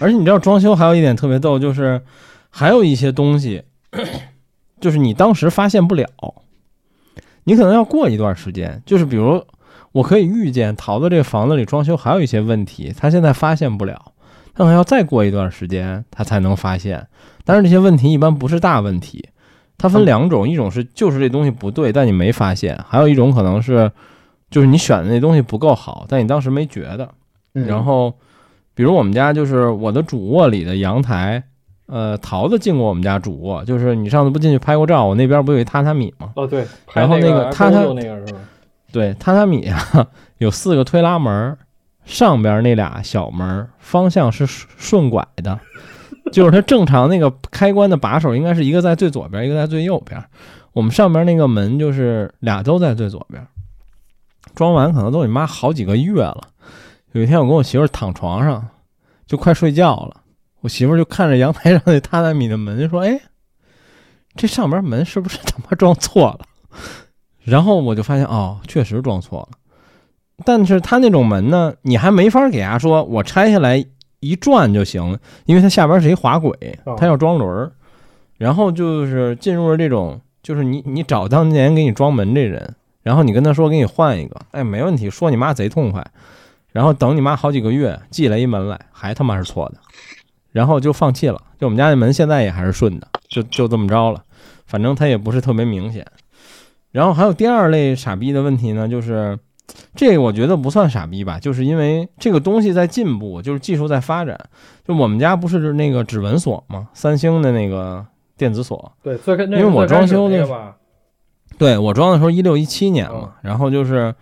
[0.00, 2.00] 而且你知道装修还有一点特别逗，就是
[2.48, 3.62] 还有一些东西，
[4.80, 6.06] 就是你当时发现不了，
[7.44, 8.82] 你可能要过一段时间。
[8.86, 9.44] 就是比如，
[9.92, 14.12] 我可以预见桃子这个房子里装修还有一些问题，他现在发现不了，
[14.54, 17.06] 他可能要再过一段时间他才能发现。
[17.44, 19.28] 但是这些问题一般不是大问题，
[19.80, 23.90] 它分两种，一种是就是这东西不对，但你没发现；还有一种可能是
[24.50, 27.08] 就是你选的那东西不够好，但你当时没觉得。
[27.54, 28.14] 嗯然后，
[28.74, 31.42] 比如我们家就是我的主卧里的阳台，
[31.86, 36.30] 呃，桃子进过我们家主卧，就是你上次不进去拍过照，我那边不有一榻榻米吗？
[36.36, 36.64] 哦，对，
[36.94, 38.38] 然后那个那个他他就那个是吧？
[38.92, 40.06] 对，榻榻米啊，
[40.38, 41.58] 有四个推拉门儿，
[42.04, 45.58] 上边那俩小门儿方向是顺顺拐的，
[46.32, 50.22] 就是它正常那个开关的把手应该是一个在最左边，一个在最右边。
[50.72, 53.46] 我们上边那个门就是俩都在最左边。
[54.54, 56.48] 装完可能都你妈好几个月了。
[57.12, 58.66] 有一天我跟我媳妇躺床上，
[59.26, 60.22] 就快睡觉了，
[60.60, 63.20] 我媳妇就看着阳台上那榻榻米的门，说：“哎，
[64.36, 66.40] 这上边门是不是他妈装错了？”
[67.42, 69.58] 然后我就发现，哦，确实装错了。
[70.44, 73.84] 但是他那种门呢，你还没法给他说，我拆下来
[74.20, 77.72] 一转就行，因为它下边是一滑轨，它要装轮儿。
[78.38, 86.02] 然后就是进入了这种，就是你你找当年给你装门这人，然后你跟他说给你换一个，哎，没问题，说你妈贼痛快。
[86.72, 89.78] 然后等你妈好几个月寄来一门来，还他妈是错的，
[90.52, 91.42] 然后就放弃了。
[91.58, 94.22] 就我们家那门现在也还是顺的，就就这么着了，
[94.66, 96.06] 反正它也不是特别明显。
[96.92, 99.38] 然后还有第二类傻逼的问题呢，就是
[99.94, 104.38] 这个我觉得不算傻逼吧，就是因为这个东西在进步，就是技术在发展。
[104.86, 106.88] 就我们家不是那个指纹锁吗？
[106.94, 108.04] 三星的那个
[108.36, 108.92] 电子锁。
[109.02, 110.76] 对，最开因为我装修的那个吧，
[111.58, 114.14] 对我装的时候一六一七年嘛，然后就是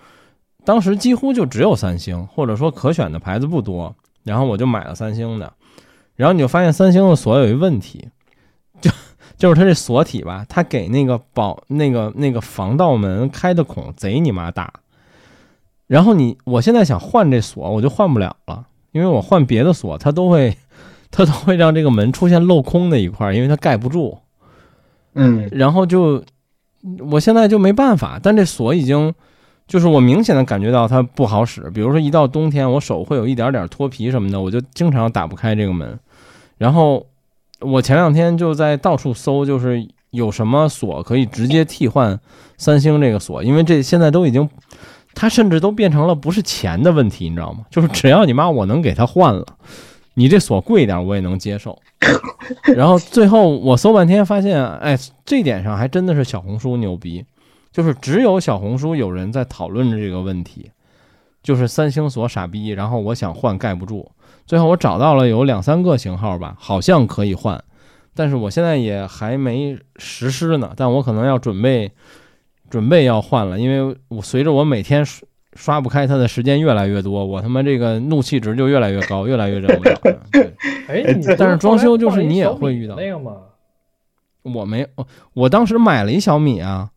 [0.65, 5.53] 当时几乎就只有三星，或者说可选的牌子不多，然后我就买了三星的。
[6.17, 8.09] 然后你就发现三星的锁有一问题，
[8.81, 8.91] 就
[9.37, 14.73] 就是它这锁体吧，它给那个保那个那个防盗门开的孔贼你妈大。
[15.89, 20.57] 然后你我现在想换这锁，我就换不了了，因为我换别的锁，它都会
[21.11, 24.19] 它都会让这个门出现镂空的一块，因为它盖不住。
[25.15, 26.23] 嗯，然后就
[27.11, 29.13] 我现在就没办法，但这锁已经
[29.67, 31.71] 就是我明显的感觉到它不好使。
[31.71, 35.99] 比如说一到冬天，我手会有一点点脱皮什么的，我就经常打不开这个门。
[36.59, 37.07] 然后
[37.61, 42.21] 我前两天就在到处搜，就是有什么锁可以直接替换
[42.57, 44.49] 三星这个锁，因为这现在都已经，
[45.21, 47.65] 它甚至都变成了不是钱的问题，你知道吗？
[47.73, 49.45] 就是只要你妈我能给它换了，
[50.15, 51.77] 你这锁贵一点我也能接受。
[52.77, 57.25] 然后最后我搜半天发现，哎，这点上还真的是小红书牛逼，
[57.73, 60.71] 就是只有小红书有人在讨论这个问题，
[61.43, 64.09] 就是三星锁傻逼，然后我想换盖不住。
[64.47, 67.61] 最后我找到了有两三个型号吧，好像可以换，
[68.15, 70.73] 但是我现在也还没实施呢。
[70.77, 71.91] 但我可能要准备
[72.71, 80.21] 准备要换了，因为我随着我每天刷刷不开它的时间越来越多，我他妈这个怒气值就越来越高，越来越忍不了了。
[80.31, 80.55] 对
[80.89, 81.03] 哎，
[81.39, 83.33] 但是装修就是你也会遇到那个吗？
[84.43, 86.91] 我没，我我当时买了一小米啊，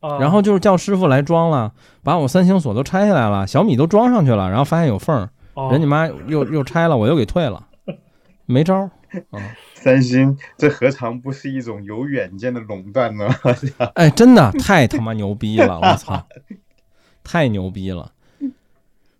[0.00, 1.72] 啊，然后就是叫师傅来装了，
[2.04, 7.66] 把我三星锁都拆下来了，小米都装上去了，然后发现有缝儿，哦人你妈又又拆了，我又给退了，
[8.46, 8.90] 没招儿。
[9.30, 9.38] 啊，
[9.74, 13.28] 三星这何尝不是一种有远见的垄断呢？
[13.94, 16.26] 哎，真的太他妈牛逼了，我操，
[17.22, 18.12] 太牛逼了。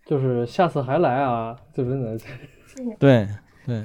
[0.05, 2.17] 就是下次还来啊，就真的，
[2.99, 3.27] 对
[3.67, 3.85] 对，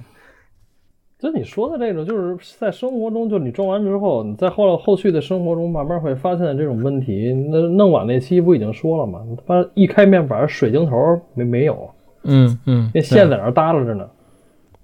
[1.18, 7.34] 就你说的这种，就是在生活中，就你装完之后，你在后来后续的生活中慢慢会发现这种问题。
[7.50, 9.20] 那弄晚那期不已经说了吗？
[9.48, 11.90] 他妈一开面板水晶头没没有，
[12.24, 14.08] 嗯嗯，那线在那儿耷拉着呢。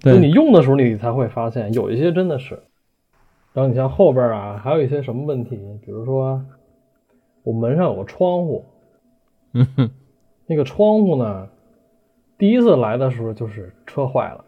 [0.00, 2.62] 就对你用的时候，你才会发现有一些真的是。
[3.52, 6.44] 然后你像后边啊，还有一些什么问题，比如说
[7.42, 8.64] 我门上有个窗户，
[9.54, 9.90] 嗯 哼
[10.46, 11.48] 那个窗户呢，
[12.36, 14.44] 第一次来的时候就是车坏了。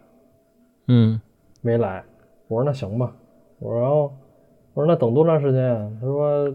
[0.86, 1.20] 嗯
[1.62, 2.04] 没来。
[2.48, 3.14] 我说那行吧，
[3.58, 4.12] 我说然后
[4.74, 5.90] 我说那等多长时间啊？
[6.00, 6.54] 他说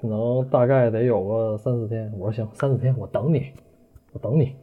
[0.00, 2.10] 可能大概得有个三四天。
[2.18, 3.52] 我说行，三四天我等你，
[4.12, 4.56] 我等你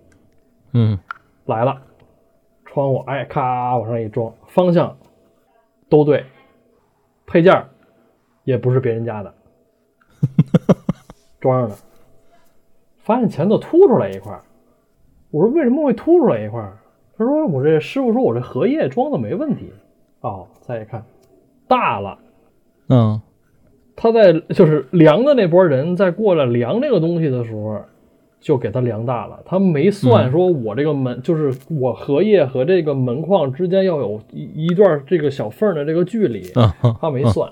[0.73, 0.97] 嗯
[1.45, 1.81] 来了。
[2.73, 4.95] 窗户哎咔往上一装，方向
[5.89, 6.23] 都对，
[7.27, 7.65] 配件
[8.45, 9.33] 也不是别人家的，
[11.41, 11.75] 装上了，
[12.99, 14.41] 发现前头凸出来一块儿。
[15.31, 16.77] 我说为什么会凸出来一块儿？
[17.17, 19.71] 他说我这师傅说我这荷叶装的没问题。
[20.21, 21.03] 哦，再一看
[21.67, 22.17] 大了，
[22.87, 23.21] 嗯
[23.95, 27.81] 他在 就是量的那波人在过来量这个东西的时候，
[28.41, 29.39] 就给他量大了。
[29.45, 36.41] 他没算说我这个门、就是我荷叶和这个门框之间要有一一段这个小缝的这个距离，
[36.99, 37.49] 他没算，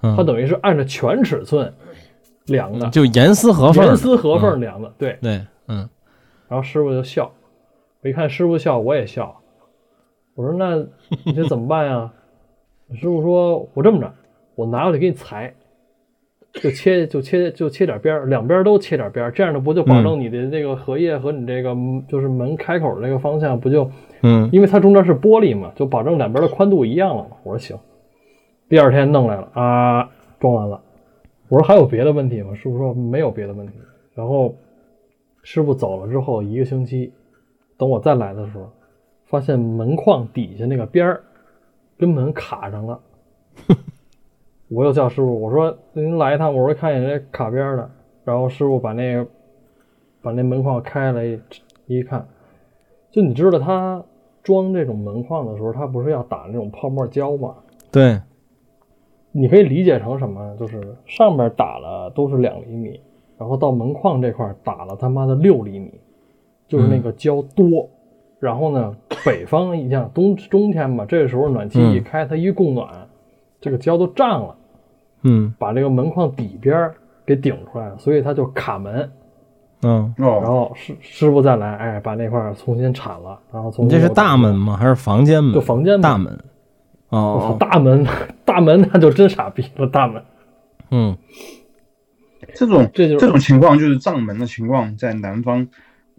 [0.00, 1.72] 嗯他等于是按照全尺寸
[2.46, 4.92] 量的，就严丝合缝，严丝合缝量的。
[4.98, 5.88] 对，对，嗯
[6.48, 7.30] 然后师傅就笑，
[8.02, 9.40] 我一看师傅笑，我也笑。
[10.34, 10.76] 我说那
[11.24, 12.10] 你这怎么办呀？
[12.94, 14.12] 师傅说，我这么着，
[14.54, 15.54] 我拿过去给你裁，
[16.52, 21.74] 就切就切就切点边儿，两边都切点边儿，这样的不就保证你的这个荷叶和你这个
[22.08, 23.90] 就是门开口的这个方向不就，
[24.22, 27.30] 嗯因为它中间是玻璃嘛，就保证两边的宽度一样了嘛。
[27.42, 27.76] 我说行。
[28.68, 30.80] 第二天弄来了啊，装完了。
[31.48, 32.54] 我说还有别的问题吗？
[32.54, 33.74] 师傅说没有别的问题。
[34.14, 34.54] 然后
[35.42, 37.12] 师傅走了之后一个星期，
[37.78, 38.70] 等我再来的时候，
[39.24, 41.22] 发现门框底下那个边儿
[41.98, 43.00] 跟门卡上了。
[44.72, 47.90] 我又叫师傅，我说您来一趟，我说看见这卡边的。
[48.24, 49.26] 然后师傅把那个
[50.22, 51.38] 把那门框开了一
[51.86, 52.26] 一看，
[53.10, 54.02] 就你知道他
[54.42, 57.54] 装这种门框的时候，他不是要打那种泡沫胶吗？
[57.90, 58.18] 对，
[59.32, 60.56] 你可以理解成什么？
[60.58, 62.98] 就是上面打了都是两厘米，
[63.36, 65.92] 然后到门框这块打了他妈的六厘米，
[66.66, 67.90] 就是那个胶多。
[68.38, 72.88] 然后呢，北方你像冬冬天嘛，这个时候暖气一开，它一供暖，
[73.60, 74.56] 这个胶都胀了，
[75.22, 75.52] 嗯。
[75.58, 76.94] 把这个门框底边儿
[77.24, 79.10] 给顶出来了，所以它就卡门。
[79.84, 84.76] 嗯，然哦，后师师傅再来，哎，把那块儿重新铲了，然后重你新这是大门吗？
[84.76, 85.52] 还是房间门？
[85.54, 86.00] 就房间门。
[86.00, 86.38] 大门。
[87.08, 88.06] 哦，大门
[88.44, 90.22] 大门那就真傻逼了，大门。
[90.90, 91.16] 嗯。
[92.54, 95.66] 这种这就是这种情况就是胀门的情况，在南方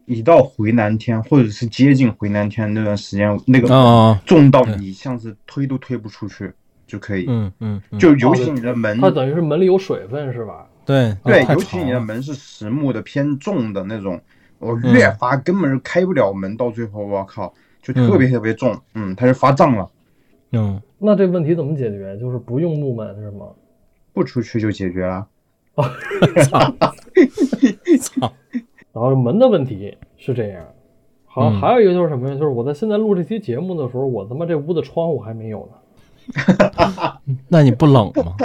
[0.05, 6.51] 一到回南天或者是接近回南天那段时间，那个哦，重到你像是推都推不出去
[6.93, 10.67] 就可以，嗯嗯，嗯就尤其你的门，它等于是门里有水分是吧？
[10.85, 14.21] 对对，尤其你的门是实木的偏重的那种，
[14.59, 19.89] 我嗯越发根本就开不了门，到最后我靠，就特别特别重，嗯，它就发胀了，
[20.51, 22.15] 嗯那这问题怎么解决？
[22.19, 23.47] 就是不用木门是吗？
[24.13, 25.25] 不出去就解决了。
[26.45, 28.31] 操，
[28.93, 30.63] 然后门的问题是这样，
[31.25, 32.35] 好，嗯还有一个就是什么呀？
[32.35, 35.77] 就是我在现在录这期节目的时候，我他妈这屋的窗户还没有呢，
[37.49, 38.35] 那你不冷吗？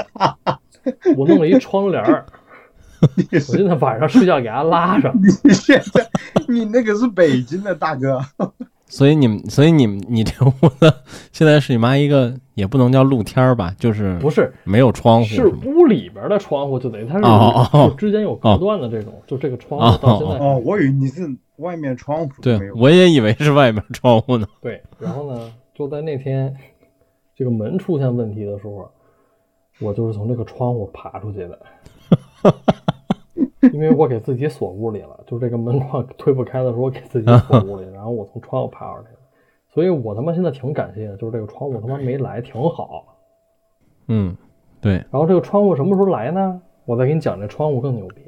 [1.16, 2.24] 我弄了一窗帘儿，
[3.00, 5.14] 我是现在晚上睡觉给它拉上。
[5.44, 6.08] 你现在
[6.48, 8.20] 你那个是北京的大哥，
[8.86, 10.94] 所以你们，所以你们，你这屋子
[11.32, 24.46] 现在是你妈一个，也不能叫露天儿吧，就是不是，没有窗户是吗屋里边的窗户就等于它是哦哦哦就之间有隔断的这种，就这个窗户到现在哦，我以为你是外面窗户对，我也以为是外面窗户呢。
[24.62, 26.54] 对，然后呢，就在那天
[27.38, 28.90] 这个门出现问题的时候，
[29.80, 31.58] 我就是从这个窗户爬出去的，
[33.72, 39.18] 因为我给自己锁屋里了，就这个门框推不开的时候，我给自己锁屋里，然后我从窗户爬出去了，
[39.68, 43.04] 所以我他妈现在挺感谢的，就是这个窗户他妈没来，挺好。
[44.08, 44.36] 嗯，
[44.80, 46.60] 对，然后这个窗户什么时候来呢？
[46.86, 48.22] 我再给你讲这窗户更牛逼。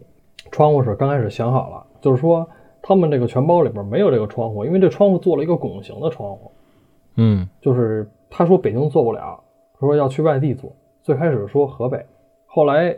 [0.53, 2.49] 窗户是刚开始想好了，就是说
[2.81, 6.53] 他们这个全包里边没有这个窗户，因为这窗户做了一个拱形的窗户。
[7.17, 9.39] 嗯就是他说北京做不了，
[9.79, 10.73] 说要去外地做。
[11.03, 12.07] 最开始说河北，
[12.47, 12.97] 后来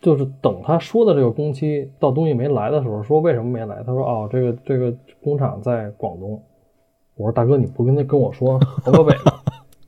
[0.00, 3.82] 就是等他说的这个工期到东西没来的时候，说为什么没来？
[3.84, 6.40] 他说哦，这个这个工厂在广东。
[7.16, 9.32] 我说大哥，你不跟他跟我说河北吗？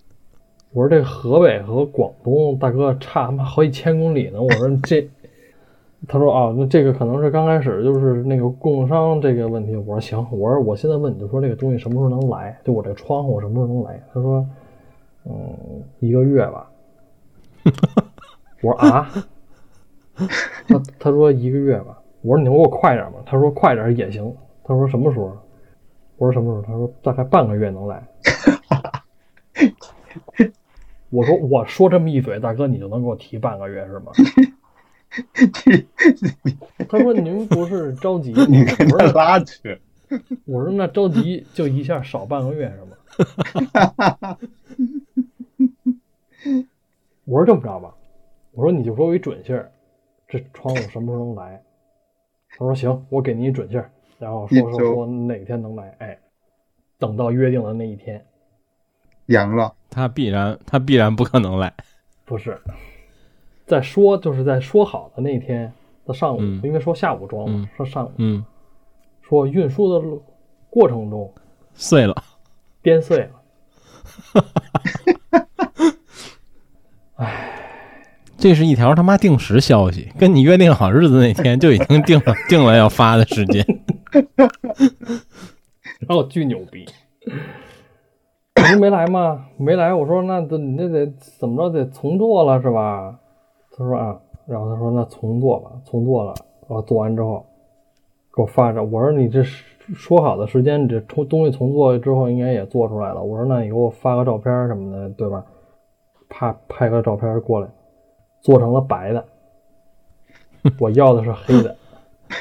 [0.73, 4.41] 我说这河北和广东大哥差他妈好几千公里呢。
[4.41, 5.09] 我说这，
[6.09, 9.77] 他说啊，那这个可能是刚开始就是那个供应商这个问题。
[9.77, 12.57] 我说行，我说我现在问你就说这个东西什么时候能来？
[12.65, 14.01] 就我这窗户什么时候能来？
[14.13, 14.47] 他说，
[15.31, 16.69] 嗯，一个月吧。
[18.63, 19.09] 我说啊，
[20.67, 21.99] 他他说一个月吧。
[22.23, 23.19] 我说你能给我快点吗？
[23.25, 24.35] 他说快点也行。
[24.65, 25.37] 他说什么时候？
[26.17, 26.63] 我说什么时候？
[26.63, 28.07] 他说大概半个月能来。
[31.11, 34.13] 我说我说这么一嘴，大哥你就能给我提半个月是吗？
[36.89, 38.33] 他说您不是着急？
[38.49, 39.81] 你跟他拉去，
[40.45, 42.97] 我说那着急就一下少半个月是吗？
[47.25, 47.95] 我说这么着吧，
[48.53, 49.71] 我说你就给我一准信儿，
[50.27, 51.63] 这窗户什么时候能来？
[52.51, 56.19] 他说行，我给你一准信儿，然后说说说哪天能来，哎，
[56.99, 58.25] 等到约定的那一天，
[59.27, 61.73] 阳了，他必然他必然不可能来。
[62.25, 62.61] 不是，
[63.67, 65.73] 在说就是在说好的那天
[66.05, 68.45] 的上午，嗯因为说下午装嘛，嗯说上午嗯，
[69.21, 70.23] 说运输的路
[70.69, 71.33] 过程中
[71.75, 72.25] 碎了。
[72.83, 73.31] 颠碎了。
[78.39, 83.63] 这是一条他妈定时消息，跟你约定好日子那天就已经定了 定了要发的时间。
[86.01, 86.87] 然后巨牛逼。
[88.57, 89.47] 我说没来吗？
[89.59, 89.93] 没来。
[89.93, 91.07] 我说那得你那得
[91.39, 93.19] 怎么着得重做了是吧？
[93.77, 94.17] 他说啊，
[94.47, 96.33] 然后他说那重做吧，重做了。
[96.63, 97.45] 然后做完之后
[98.35, 98.83] 给我发着。
[98.83, 99.63] 我说你这是
[99.95, 103.23] 说好的时间，你这重东西重做之后应该也做出来了。
[103.23, 105.45] 我说那你给我发个照片什么的，对吧？
[106.29, 107.69] 啪拍个照片过来，
[108.41, 109.25] 做成了白的。
[110.79, 111.77] 我要的是黑的。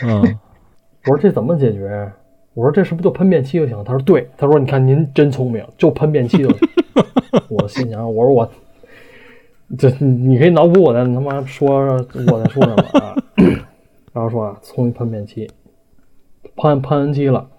[0.03, 0.21] 嗯，
[1.05, 2.11] 我说这怎么解决？
[2.53, 3.83] 我说这是不是就喷面漆就行？
[3.83, 4.29] 他说对。
[4.37, 6.69] 他说你看您真聪明，就喷面漆就行。
[7.49, 8.49] 我心想，我说我
[9.77, 13.15] 这你你可以脑补我在他妈说我在说什么啊？
[14.13, 15.49] 然后说啊，重新喷面漆，
[16.61, 17.49] 喷喷完漆了，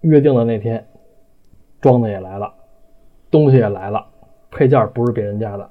[0.00, 0.84] 约定的那天，
[1.80, 2.52] 装的也来了，
[3.30, 4.04] 东西也来了，
[4.50, 5.70] 配件不是别人家的，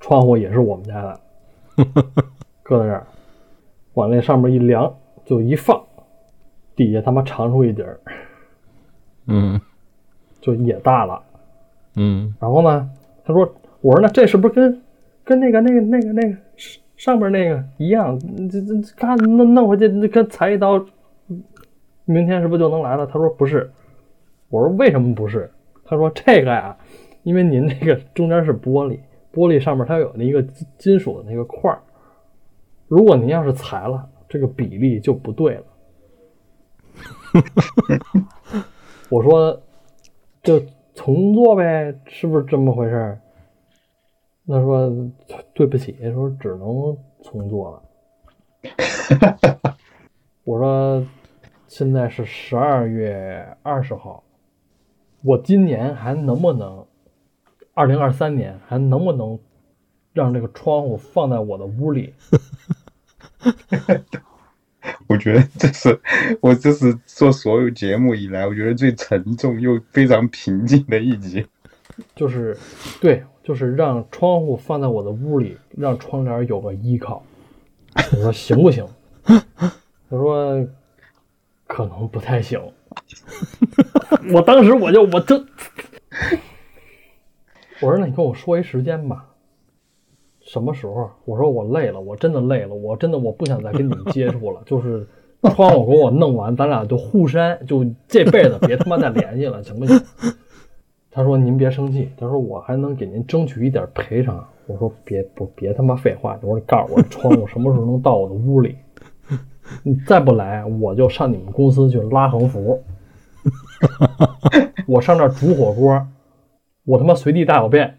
[0.00, 1.20] 窗户也是我们家的，
[2.62, 3.06] 搁在这儿，
[3.94, 4.92] 往那上面一量，
[5.24, 5.80] 就一放，
[6.74, 8.00] 底下他妈长出一底儿，
[9.26, 9.60] 嗯，
[10.40, 11.22] 就就也大了。
[12.00, 12.90] 嗯然后呢，
[13.24, 14.82] 他说，我说那这是不是跟
[15.24, 18.18] 跟那个那个那个那个上上面那个一样？
[18.48, 20.78] 这这这看弄弄回去，那跟裁一刀，
[22.12, 23.06] 明天是不是就能来了？
[23.06, 23.70] 他说不是。
[24.48, 25.50] 我说为什么不是？
[25.84, 26.76] 他说这个呀，
[27.22, 28.98] 因为您那个中间是玻璃，
[29.32, 31.82] 玻璃上面它有那一个金金属的那个块儿，
[32.86, 35.64] 如果您要是裁了，这个比例就不对了。
[39.10, 39.60] 我说
[40.42, 40.58] 就
[40.94, 43.20] 重做呗，是不是这么回事儿？
[44.46, 44.90] 他说
[45.52, 47.82] 对不起，说只能重做了。
[50.44, 51.06] 我说
[51.68, 54.24] 现在是十二月二十号，
[55.22, 56.86] 我今年还能不能，
[57.74, 59.38] 二零二三年还能不能
[60.14, 62.14] 让这个窗户放在我的屋里？
[65.06, 66.00] 我觉得这是
[66.40, 71.46] 我这是做所有节目以来，我觉得最沉重又非常平静的一集。
[72.16, 72.56] 就是
[73.00, 77.22] 对，就是让窗户放在我的屋里，让窗帘有个依靠。
[77.94, 78.86] 我说行不行？
[79.24, 80.66] 他说
[81.68, 82.60] 可能不太行。
[84.34, 85.36] 我当时我就我就，
[87.80, 89.26] 我 说那你跟我说一时间吧，
[90.40, 91.08] 什么时候？
[91.24, 94.60] 我说我累了，我真的累了，我真的我不想再跟你们接触了。
[94.66, 95.06] 就是
[95.54, 100.02] 窗户给我弄完，咱俩就互删，就这辈子别他妈再联系了，行不行？
[101.10, 106.38] 他说：“您别生气。”他说：“我还能给您争取一点赔偿。”我说：“别不别他妈废话！
[106.42, 108.76] 我说告诉我窗户什么时候能到我的屋里？
[109.82, 112.82] 你再不来，我就上你们公司去拉横幅。
[114.86, 116.06] 我上那儿煮火锅，
[116.84, 117.96] 我他妈随地大小便，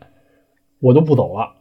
[0.80, 1.54] 我就不走了。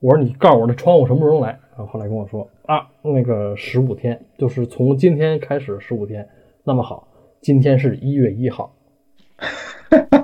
[0.00, 1.48] 我说你告诉我这窗户什么时候来？
[1.76, 6.28] 然后后来跟我说啊，那个十五天，就是从今天开始十五天。
[6.64, 7.08] 那么好，
[7.40, 8.74] 今天是一月一号。”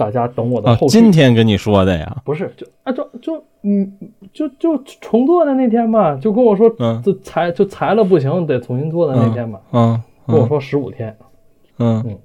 [0.00, 0.98] 大家等我的哦后，续。
[0.98, 3.92] 今天跟你说的呀，不是，就啊，就就嗯，
[4.32, 11.14] 就就重做的那天嘛，就跟我说，嗯这裁就裁了不行，得重新做的那天嘛，嗯嗯跟我说十五天，
[11.78, 12.18] 嗯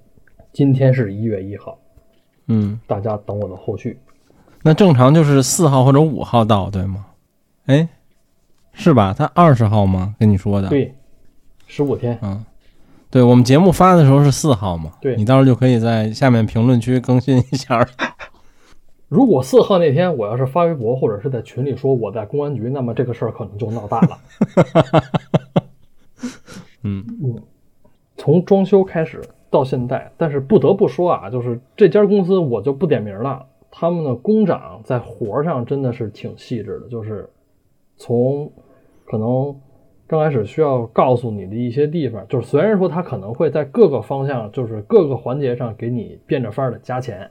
[0.54, 1.78] 今天是一月一号，
[2.48, 4.00] 嗯，大家等我的后续。
[4.64, 7.06] 那正常就是四号或者五号到，对吗？
[7.66, 7.90] 哎，
[8.72, 9.14] 是吧？
[9.14, 10.16] 他二十号吗？
[10.18, 10.96] 跟你说的，对，
[11.68, 12.42] 十五天，嗯，
[13.16, 17.88] 对我们节目发的时候是四号嘛，对你到时候就可以在下面评论区更新一下。
[19.08, 24.18] 如果四号那天我要是发微博或者是在群里说我在公安局，那么这个事儿可能就闹大了。
[26.84, 27.06] 嗯
[28.18, 37.30] 从装修开始到现在，但是不得不说啊，就是这家公司我就不点名了，他们的工长在活儿上真的是挺细致的，就是
[37.96, 38.52] 从
[39.06, 39.56] 可能
[40.08, 47.30] 刚开始需要告诉你的一些地方，就是虽然说他可能会在各个方向，就是各个环节上给你变着法儿的加钱，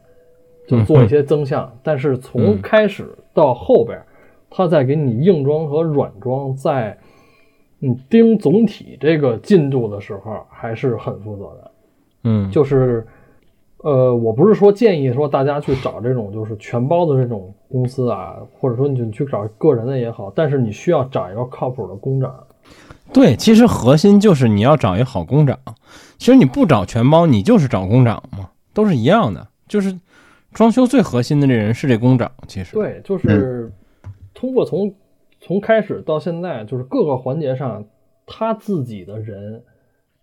[0.67, 4.07] 就做一些增项，但是从嗯开始到后边儿，
[4.51, 6.97] 他在给你硬装和软装在。
[7.81, 11.71] 你，盯总体这个进度的时候还是很负责的。
[12.23, 13.07] 嗯，就是，
[13.83, 22.35] 呃，我不是说建议说大家去找这种就是全包的这种公司啊，或者说你去找个人的也好，但是你需要找一个靠谱的工长。
[23.15, 25.59] 对，其实核心就是你要找一个好工长。
[26.19, 29.47] 其实你不找全包，你就是找工长嘛，都是一样的。
[29.67, 29.99] 就是
[30.53, 33.73] 装修最核心的这人是这工长，其实对，就是
[34.35, 34.95] 通过从
[35.41, 37.85] 从开始到现在，就是各个环节上
[38.27, 39.63] 他自己的人，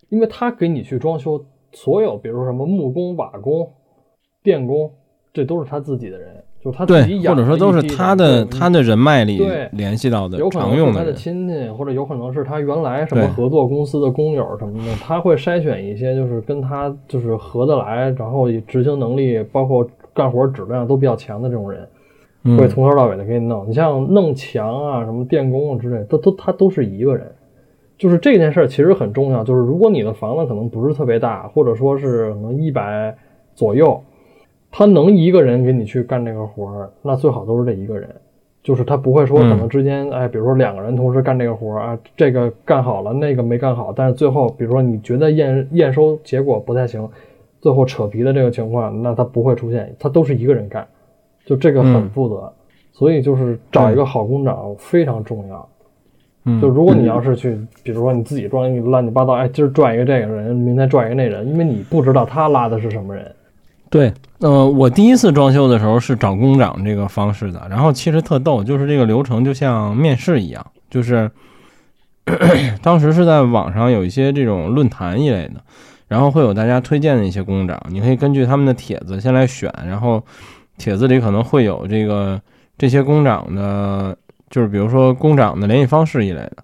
[0.08, 3.72] 因为他给你去装修，所有比如说什么木工、瓦工、
[4.42, 4.92] 电工，
[5.32, 9.42] 这都是他自己的人，就是他自己对，养的或者说都是他的他的人脉里
[9.72, 11.12] 联系到的有可能常用是他的。
[11.12, 19.84] 亲戚，或者有可能是他原来什么合作公司的工友什么的，他会筛选一些就是跟他就是合得来，然后执行能力，包括
[20.14, 21.88] 干活质量都比较强的这种人，
[22.44, 23.68] 嗯会从头到尾的给你弄。
[23.68, 27.26] 你像弄墙啊、什么电工啊之类，都都他都是一个人。
[27.98, 33.14] 就是这件事儿其实很重要，就是如果你的房子可能不是特别大，或者说是可能一百
[33.54, 34.02] 左右，
[34.72, 38.08] 他能一个人给你去干这个活儿，那最好都是这一个人。
[38.62, 47.08] 就是他不会说可能之间，哎，比如说两个人同时干这个活儿啊，这个干好了，那个没干好，但是最后比如说你觉得验验收结果不太行，
[47.60, 50.86] 最后扯皮的这个情况，那他不会出现，他都是一个人干，
[51.44, 52.52] 就这个很嗯负责，
[52.92, 55.68] 所以就是找一个好工长非常重要。
[56.44, 63.26] 嗯就如果你要是去，比如说你自己装一个乱七八糟，哎，今儿拽一个这个人，明天拽一个那人，因为你不知道他拉的是什么人。
[63.92, 71.30] 对，呃，我第一次装修的时候是找工长这个方式的，然后其实特逗，就是这个流程就像面试一样，就是
[72.80, 75.62] 当时是在网上有一些这种论坛一类的，
[76.08, 80.24] 然后会有大家推荐的一些工长，你可以根据他们的帖子先来选，然后
[80.78, 82.40] 帖子里可能会有这个
[82.78, 84.16] 这些工长的，
[84.48, 86.56] 就是比如说工长的联系方式一类的。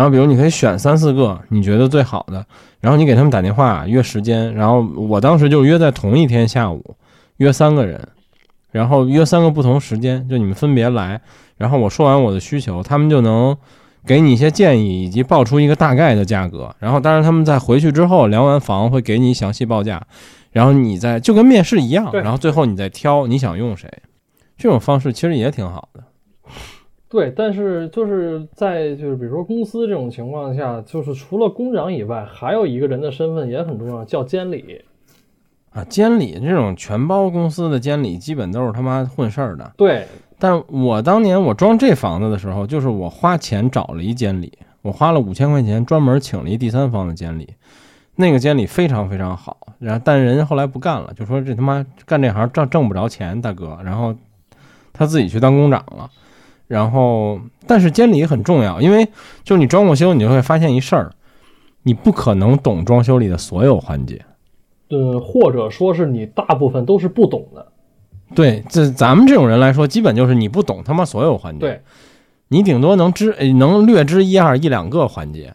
[0.00, 2.42] 然后比如你可以选三四个你觉得最好的，
[2.80, 6.96] 然后你给他们打电话约时间，然后我当时就约在同一天下午，
[7.36, 8.00] 约三个人，
[8.72, 11.20] 然后约三个不同时间，就你们分别来，
[11.58, 13.54] 然后我说完我的需求，他们就能
[14.06, 16.74] 给你一些建议，以及报出一个大概的价格。
[16.78, 20.02] 然后当然他们在回去之后量完房会给你详细报价，
[20.50, 23.86] 然后你再就跟面试一样，然后最后你再挑你想用谁，
[24.56, 26.04] 这种方式其实也挺好的。
[27.10, 34.80] 对，但是就是在就是比如说公司这种情况下，就是除了工长以外，还有一个人的身份也很重要，叫监理。
[35.70, 39.72] 啊，监理这种全包公司的监理，基本都是他妈混事儿的。
[39.76, 40.06] 对，
[40.38, 44.52] 但我当年我装这房子的时候，就是我花钱找了一监理，
[44.82, 47.54] 我花了五千块钱专门请了一第三方的监理，
[48.14, 54.14] 那个监理非常非常好，然后但人家后来不干了，就说这他妈干这行挣挣不着钱，大哥，然后
[54.92, 56.08] 他自己去当工长了。
[56.70, 59.04] 然后，但是监理很重要，因为
[59.42, 61.10] 就是你装过修，你就会发现一事儿，
[61.82, 64.24] 你不可能懂装修里的所有环节。
[64.88, 67.66] 呃，或者说是你大部分都是不懂的。
[68.36, 71.80] 对，这咱们这种人来说，基本就是你不懂他妈所有环节，对，
[72.46, 75.52] 你顶多能知呃能略知一二一两个环节。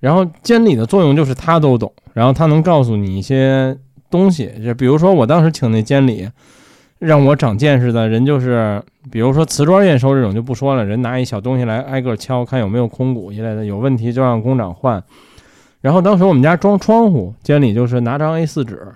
[0.00, 3.76] 然后监理的作用就是他都懂，然后他能告诉你一些
[4.10, 6.26] 东西，就比如说我当时请那监理，
[7.02, 8.80] 让我长见识的人就是，
[9.10, 15.02] 比如说瓷砖验收这种就不说了，人拿一小东西来挨个敲，看有没有空鼓一类的，有问题就让工长换。
[15.80, 18.86] 然后当时我们家装窗户，监理就是拿张 A4 纸，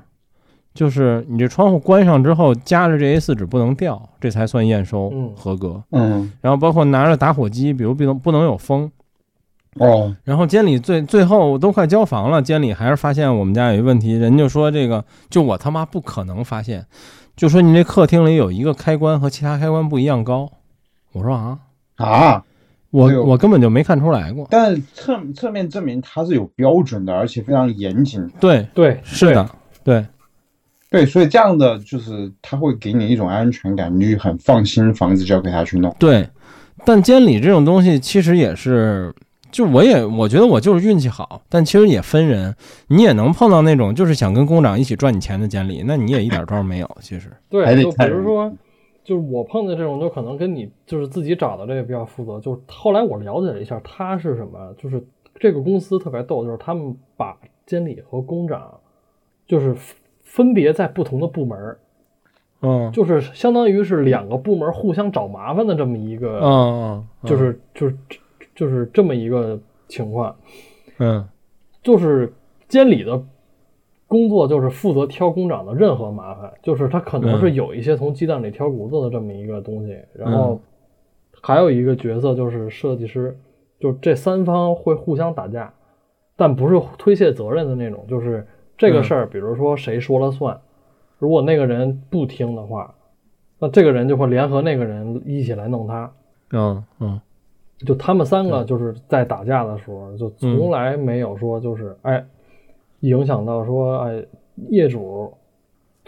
[0.73, 5.83] 就是你这窗户关上之后，夹着这 A4 纸不能掉，这才算验收嗯合格。
[5.91, 8.89] 嗯，然后包括拿着打火机，比如不能不能有风。
[9.79, 16.87] 哦，然后监理最最后都快交房了，监理还是发现我们家有一问题，人就说这个就我他妈不可能发现，
[17.37, 20.51] 就说你这客厅里有一个开关和其他开关不一样高。
[21.13, 21.59] 我说啊，
[21.97, 22.45] 啊，
[22.91, 24.49] 我哎我根本就没看出来过。
[24.51, 28.27] 但侧侧面证明它是有标准的，而且非常严谨。
[28.41, 29.51] 对，对，是的，
[29.85, 30.07] 对，
[30.91, 35.95] 对，所以这样的就是它会给你一种安全感，你就很放心，房子交给他去弄。
[35.99, 36.29] 对，
[36.85, 39.15] 但监理这种东西其实也是，
[39.57, 42.55] 就我也我觉得我就是运气好，但其实也分人，
[42.89, 46.91] 你也能碰到那种就是想跟工长一起赚你钱的监理，那你也一点招儿没有。
[47.01, 48.53] 其实，对，就比如说，
[49.03, 52.39] 就是我碰见这种，就可能跟你就是自己找的这个比较负责。
[52.39, 55.03] 就是后来我了解了一下，他是什么，就是
[55.41, 57.35] 这个公司特别逗，就是他们把
[57.65, 58.71] 监理和工长，
[59.47, 61.79] 就是分分别在不同的部门儿，
[62.61, 67.97] 嗯就是相当于是两个部门互相找麻烦的这么一个，嗯嗯，就是就是
[68.57, 70.35] 就是这么一个情况。
[70.99, 71.25] 嗯
[71.83, 72.33] 就是
[72.67, 73.23] 监理的
[74.09, 80.61] 工作就是负责挑工长的任何麻烦，就是他可能是有一些从鸡蛋里挑骨头的这么一个东西，然后
[81.43, 83.39] 还有一个角色就是设计师，
[83.79, 85.73] 就这三方会互相打架，
[86.35, 88.47] 但不是推卸责任的那种，就是
[88.77, 90.61] 这个事儿，比如说谁说了算，
[91.19, 92.95] 如果那个人不听的话，
[93.59, 96.13] 那这个人就会联合那个人一起来弄他。
[96.53, 97.21] 嗯嗯
[97.85, 102.25] 就他们三个就是在打架的时候，就嗯从来没有说就是哎，
[103.01, 104.25] 影响到说哎
[104.71, 105.33] 业主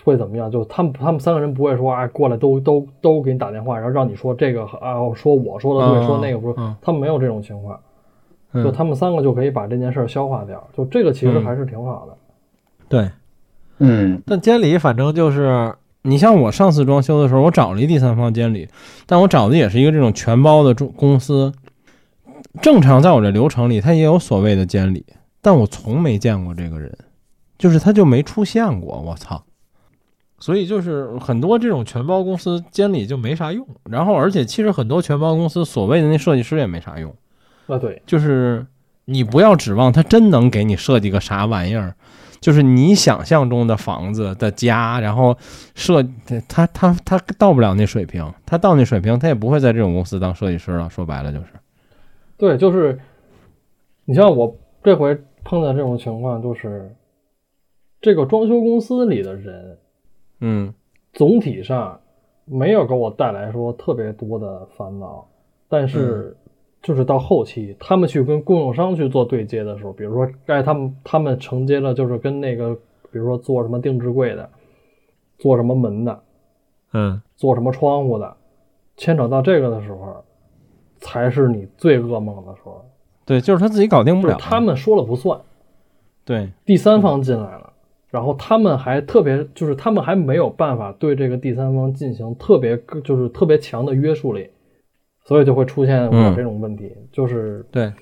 [0.03, 0.51] 会怎么样？
[0.51, 7.79] 就他们他们三个人不会说哎过来都都都给你打电话，然后让你说这个啊说我说的对，嗯说那个不是嗯，他们没有这种情况，
[8.53, 12.17] 嗯，就他们三个就可以把这件事儿消化掉，就这个其实嗯还是挺好的。
[12.89, 13.11] 对。
[13.81, 15.73] 嗯，但监理反正就是，
[16.09, 18.69] 你像我上次装修的时候，我找了一第三方监理，
[19.07, 21.53] 但我找的也是一个这种全包的中公司。
[22.63, 25.05] 正常在我这流程里，他也有所谓的监理，
[25.43, 26.97] 但我从没见过这个人，
[27.59, 29.01] 就是他就没出现过。
[29.01, 29.45] 我操！
[30.41, 37.15] 所以就是很多这种全包公司监理就没啥用，然后而且其实很多全包公司所谓的那设计师也没啥用。
[37.67, 38.65] 啊，对，就是
[39.05, 41.95] 你不要指望他真能给你设计个啥玩意儿，
[42.41, 45.37] 就是你想象中的房子的家，然后
[45.75, 46.03] 设
[46.49, 50.89] 他他他到不了那水平，他到那水平，他也不会在这种公司当设计师了。
[50.91, 51.47] 说白了就是，
[52.37, 52.99] 对，就是
[54.05, 56.95] 你像我这回碰到这种情况，就是
[58.01, 59.79] 这个装修公司里的人。
[60.41, 60.73] 嗯
[61.15, 62.01] 总体上
[62.45, 65.27] 没有给我带来说特别多的烦恼，
[65.69, 66.37] 但是
[66.83, 72.75] 就是到后期他们去跟供应商去做对接的时候，比如说该他们他们承接了就是跟那个
[73.11, 74.49] 比如说做什么定制柜的，
[75.39, 76.23] 做什么门的，
[76.93, 78.37] 嗯做什么窗户的，
[78.97, 80.25] 牵扯到这个的时候，
[80.99, 82.85] 才是你最噩梦的时候，
[83.25, 84.39] 对，就是他自己搞定不就是了。
[84.41, 85.41] 他们说了不算。
[86.25, 87.73] 对，第三方进来了，
[88.11, 94.51] 然后他们还特别，就是他们还没有办法对这个第三方进行特别，就是特别强的约束力，
[95.29, 96.35] 所以就会出现我嗯。
[96.35, 97.93] 这种问题，就是对，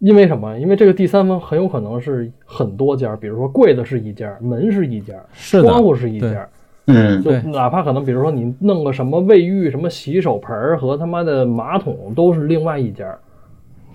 [0.00, 0.58] 因为什么？
[0.58, 6.48] 因为这个第三方很有可能是很多家，比如说柜子是一家，门是一家，是窗户是一家，
[6.86, 7.22] 嗯。
[7.22, 13.16] 就哪怕可能比如说你弄个什么卫浴、什么洗手盆儿和他妈的马桶都是另外一家，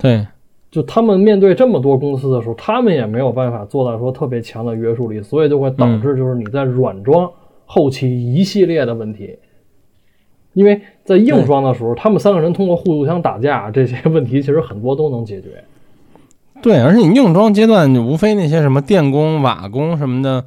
[0.01, 0.25] 对，
[0.71, 7.29] 就他们面对这么多公司的时候，他们也没有办法做到说特别强的约束力，所以就会导致就是你在软装
[7.65, 9.37] 后期一系列的问题。
[10.53, 15.63] 因为在硬装的时候，他们三个人通过互相打架，这些问题其实很多都能解决。
[16.61, 20.43] 对，而且你硬装阶段，无非那些什么电工、瓦工什么的，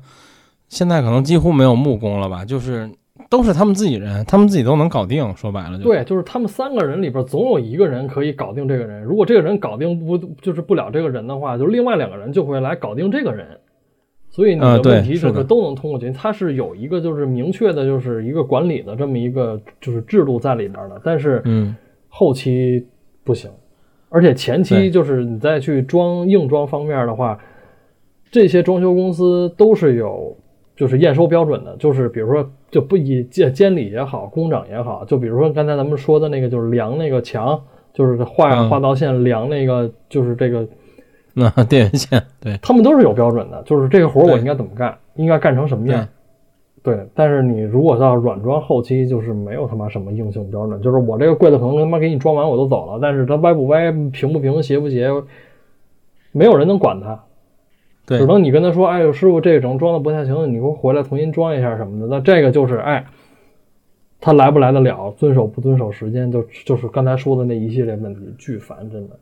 [0.68, 2.44] 现在可能几乎没有木工了吧？
[2.44, 2.90] 就是
[3.30, 5.34] 都是他们自己人，他们自己都能搞定。
[5.36, 13.46] 说白了就，对，就是他们三个人里边总有一个人可以搞定这个人，如果这个人搞定不就是不了这个人的话，就另外两个人就会来搞定这个人。
[14.32, 21.76] 所以你的问题就是都能通过去，它是有一个就是明确的，就是一个管理的这么一个就是制度在里边的，但是嗯，
[22.08, 22.84] 后期
[23.22, 23.50] 不行，
[24.08, 27.38] 而且前期就是你再去装硬装方面的话，
[28.30, 30.34] 这些装修公司都是有
[30.74, 37.62] 就是验收标准的，就是比如说就不以监监理也好，工长也好，就比如说刚才咱们说的那个就是量那个墙，
[37.92, 40.66] 就是画嗯画道线量那个就是这个，
[41.34, 46.06] 那 电源线，对，他们都是有标准的，就是这个活我应该怎么干，应该干成什么样。
[46.82, 55.08] 对，但是你如果到软装后期，就是没有他妈什么硬性标准，就是我这个柜子可能他妈给你装完我都走了，但是它歪不歪、平不平、斜不斜，
[56.32, 57.22] 没有人能管它，
[58.04, 62.06] 对只，能你跟他说，哎呦师傅这整装的不太行，你给我回来重新装一下什么的。
[62.08, 63.06] 那这个就是哎，
[64.20, 69.16] 他来不来得了，遵守不遵守时间，就就是刚才说的那一系列问题，巨烦，真的。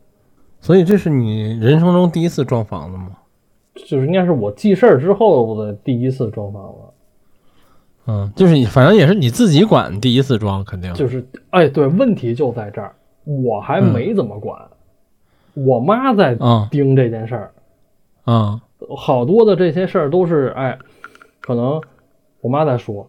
[0.60, 3.16] 所以这是你人生中第一次装房子吗？
[3.74, 6.78] 就是应该是我记事儿之后的第一次装房子。
[8.06, 10.92] 嗯，就是你反正也是你自己管第一次装，肯定。
[10.94, 12.94] 就是，哎，对，问题就在这儿，
[13.24, 14.60] 我还没怎么管，
[15.54, 17.52] 我妈在嗯盯这件事儿，
[18.24, 18.60] 啊，
[18.96, 20.78] 好多的这些事儿都是，哎，
[21.40, 21.80] 可能
[22.40, 23.08] 我妈在说，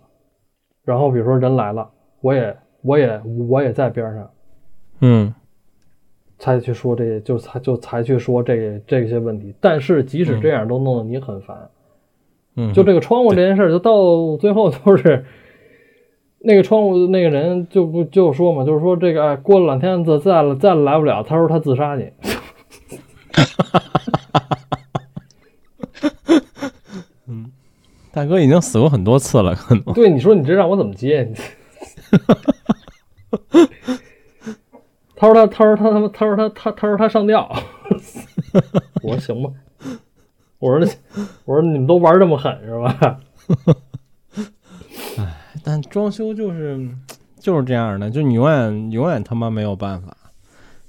[0.83, 1.89] 然后比如说人来了，
[2.19, 4.29] 我也我也我也在边上，
[4.99, 5.33] 嗯
[6.41, 11.55] 才去说这些，就才就才去说这这些问题，但是即使这样，都弄得你很烦。
[12.55, 15.23] 嗯，就这个窗户这件事儿，就到最后就是
[16.39, 22.11] 那个窗户那个人就不就说嘛，就是说这个哎，过了两天再再再来不了，他说他自杀去。
[28.13, 31.31] 大哥已经死过很多次了，可能对，你说你这让我怎么接？
[35.22, 37.47] 你他说他他说他他妈他说他他他说他上吊，
[39.03, 39.51] 我说行吧，
[40.57, 40.88] 我说
[41.45, 43.19] 我说你们都玩这么狠是吧？
[45.63, 46.89] 但装修就是
[47.38, 50.17] 就是这样的，就你永远永远他妈没有办法，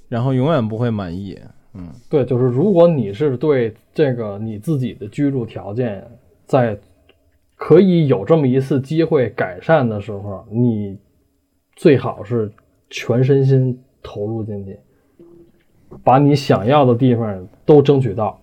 [0.08, 1.38] 然后永远不会满意。
[1.74, 6.06] 嗯对，就是如果你是对这个你自己的居住条件
[6.44, 6.78] 在
[7.56, 10.98] 可以有这么一次机会改善的时候，你
[11.76, 12.50] 最好是
[12.90, 14.78] 全身心投入进去，
[16.02, 18.38] 把你想要的地方都争取到。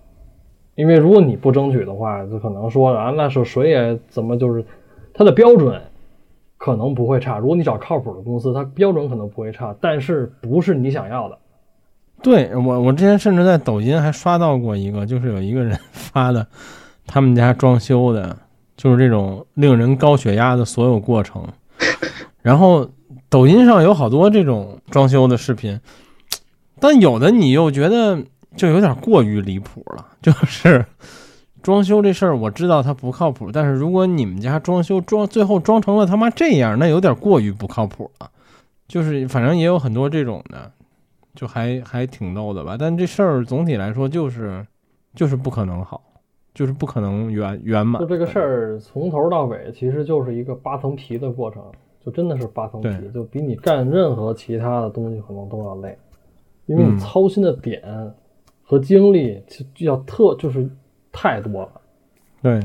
[0.76, 4.64] 因为如果你不争取的话，就可能说啊，那是谁也怎么就是
[5.14, 5.82] 它的标准
[6.58, 7.38] 可能不会差。
[7.38, 11.38] 如果你找靠谱的公司，它标准可能不会差，但是不是你想要的。
[12.24, 16.48] 对我，我之前甚至在抖音还刷到过一个，就是有一个人发的
[17.06, 18.38] 他们家装修的，
[18.78, 21.46] 就是这种令人高血压的所有过程。
[22.42, 22.88] 然后
[23.30, 25.80] 抖音上有好多这种装修的视频，
[26.80, 28.24] 但有的你又觉得
[28.56, 30.86] 就有点过于离谱了， 就是
[31.62, 38.30] 装修这事儿，我知道它不靠谱，但是如果你们家装修装最后装成了他妈这样，那有点过于不靠谱了。
[38.88, 40.72] 就是反正也有很多这种的，
[41.36, 42.76] 就还还挺逗的吧。
[42.80, 44.66] 但这事儿总体来说就是
[45.14, 46.02] 就是不可能好，
[46.56, 48.02] 就是不可能圆圆满。
[48.02, 51.62] 就这个事儿从头到尾其实就是一个扒层皮的过程，
[52.06, 55.98] 就真的是扒层皮对，就比你干任何其他的东西可能都要累，
[56.66, 57.82] 因为嗯你操心的点
[58.64, 59.44] 和精力
[59.74, 60.70] 就要特就是
[61.12, 61.70] 太多了，
[62.42, 62.60] 对，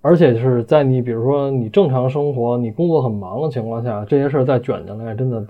[0.00, 5.44] 而且是在你比如说你正常生活、你工作很忙的情况下，这些事儿再卷进来，真的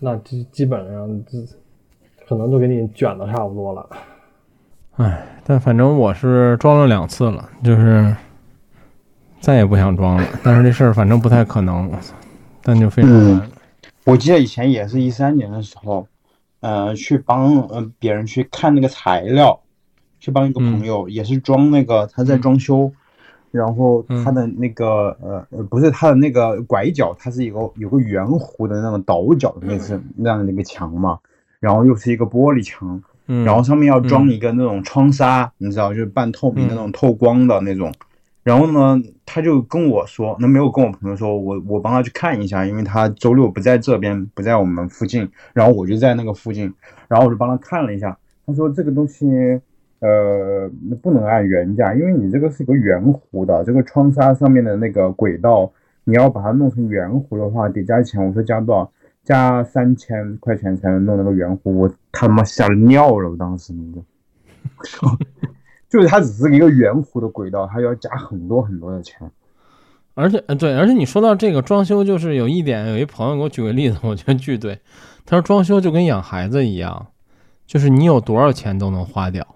[0.00, 1.38] 那基基本上就
[2.26, 3.88] 可能就给你卷的差不多了。
[5.44, 8.14] 但反正我是装了两次了，就是
[9.40, 10.24] 再也不想装了。
[10.42, 11.90] 但是这事儿反正不太可能，
[12.68, 13.40] 但就非常嗯。
[14.04, 16.06] 我记得以前也是一三年的时候，
[16.60, 19.58] 呃，去帮呃别人去看那个材料，
[20.20, 22.92] 去帮一个朋友，也是装那个他在装修，
[23.50, 31.18] 然后他的那个呃呃不是他的那个拐角，它是一个有个圆弧的那种倒角的类似那样的一个墙嘛，
[31.60, 37.90] 然后又是一个玻璃墙，嗯，然后上面要装一个那种窗纱，你知道，就是半透明的那种透光的那种。
[38.44, 46.72] 然后呢，他就跟我说，那没有跟我朋友说，我我帮他去看一下，因为他周六不在这边，不在我们附近，然后我就在那个附近，
[47.08, 48.16] 然后我就帮他看了一下，
[48.46, 49.26] 他说这个东西，
[50.00, 50.70] 呃，
[51.02, 55.70] 不能按原价，因为你这个是一个圆弧的，这个窗纱上面的那个轨道，
[56.04, 58.24] 你要把它弄成圆弧的话，得加钱。
[58.24, 58.90] 我说加多少？
[59.24, 63.74] 加三千块钱才能弄那个圆弧，我他妈吓尿了，我当时，
[64.78, 65.18] 我说。
[65.88, 69.30] 就是它只是一个圆弧的轨道，它要加很多很多的钱，
[70.12, 74.78] 而且，对，而且你说到这个装修，就是有一点，有一朋友给我举个例子，我觉得巨对。
[75.24, 77.06] 他说装修就跟养孩子一样，
[77.66, 79.46] 就是你有多少钱都能花掉。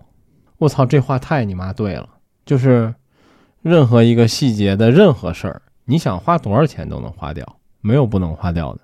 [0.56, 2.08] 我操，这话太你妈对了！
[2.46, 2.94] 就是
[3.60, 7.46] 任何一个细节的任何事儿，你想花多少钱都能花掉，
[7.82, 8.80] 没有不能花掉的。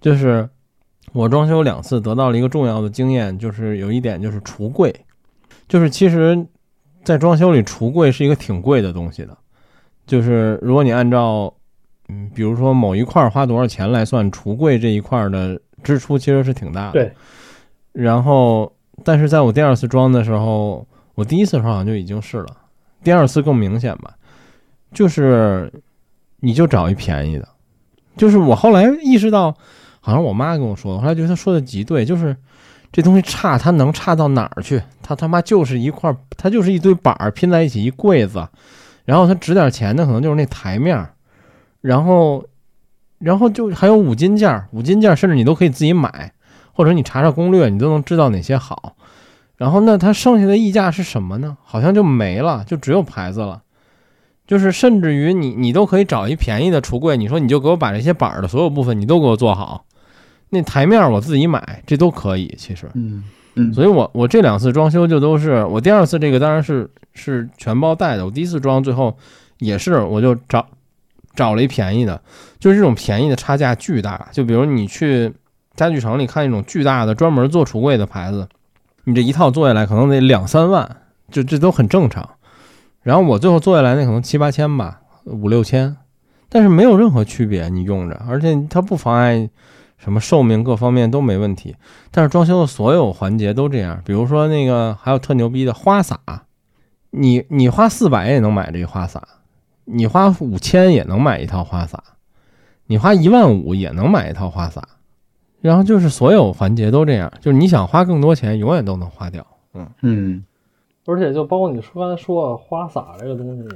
[0.00, 0.48] 就是
[1.12, 4.94] 我装修两次得到了一个重要的经验，就是有一点就是橱柜，
[5.68, 6.46] 就是其实。
[7.02, 9.36] 在装修里，橱柜是一个挺贵的东西的，
[10.06, 11.52] 就是如果你按照，
[12.08, 16.92] 嗯，比如说某一块花多少钱来算，橱柜这一块的支出其实是挺大的。
[16.92, 17.12] 对。
[17.92, 18.70] 然后，
[19.02, 22.56] 但是在我第二次装的时候，我第一次时候好像就已经是了，
[23.02, 24.14] 第二次更明显吧，
[24.92, 25.72] 就是
[26.40, 27.48] 你就找一便宜的，
[28.16, 29.56] 就是我后来意识到，
[30.00, 32.36] 好像我妈跟我说，的后来觉得她说的极对，就是。
[32.92, 34.82] 这东西差，它能差到哪儿去？
[35.02, 38.48] 它他妈就是一块，它就是一堆板儿拼在一起，一柜子。
[39.04, 41.08] 然后它值点钱的可能就是那台面，
[41.80, 42.44] 然后，
[43.18, 46.32] 然后就还有五金件，五金件甚至你都可以自己买，
[46.72, 48.96] 或者你查查攻略，你都能知道哪些好。
[49.56, 51.56] 然后那它剩下的溢价是什么呢？
[51.62, 53.62] 好像就没了，就只有牌子了。
[54.46, 59.84] 就是甚至于你你都可以找一便宜的橱柜，你说你就给我把这些板儿的所有部分你都给我做好。
[60.50, 62.52] 那台面我自己买，这都可以。
[62.58, 63.22] 其实，嗯
[63.54, 68.24] 嗯，所以我我这两次装修就都是我第二次这个当然是是全包带的。
[68.24, 69.16] 我第一次装最后
[69.58, 70.66] 也是我就找
[71.34, 72.20] 找了一便宜的，
[72.58, 74.28] 就是这种便宜的差价巨大。
[74.32, 75.32] 就比如你去
[75.76, 78.48] 家具城里看一种巨大的专门做橱柜的牌子，
[79.04, 80.96] 你这一套做下来可能得两三万，
[81.30, 82.28] 就这都很正常。
[83.02, 85.96] 然后我最后做下来那可能七八千吧，五六千，
[86.48, 89.48] 但是没有任何区别，你用着，而且它不妨碍。
[90.02, 91.76] 什么寿命各方面都没问题，
[92.10, 94.02] 但是装修的所有环节都这样。
[94.04, 96.18] 比如说那个还有特牛逼的花洒，
[97.10, 99.22] 你你花四百也能买这个花洒，
[99.84, 102.02] 你花五千也能买一套花洒，
[102.86, 104.88] 你花一万五也能买一套花洒。
[105.60, 109.46] 然后就是所有环节都这样，就是你想花更多钱，永远都能花掉。
[109.74, 110.44] 嗯嗯，
[111.04, 113.68] 而且就包括你说刚才说花洒这个东西，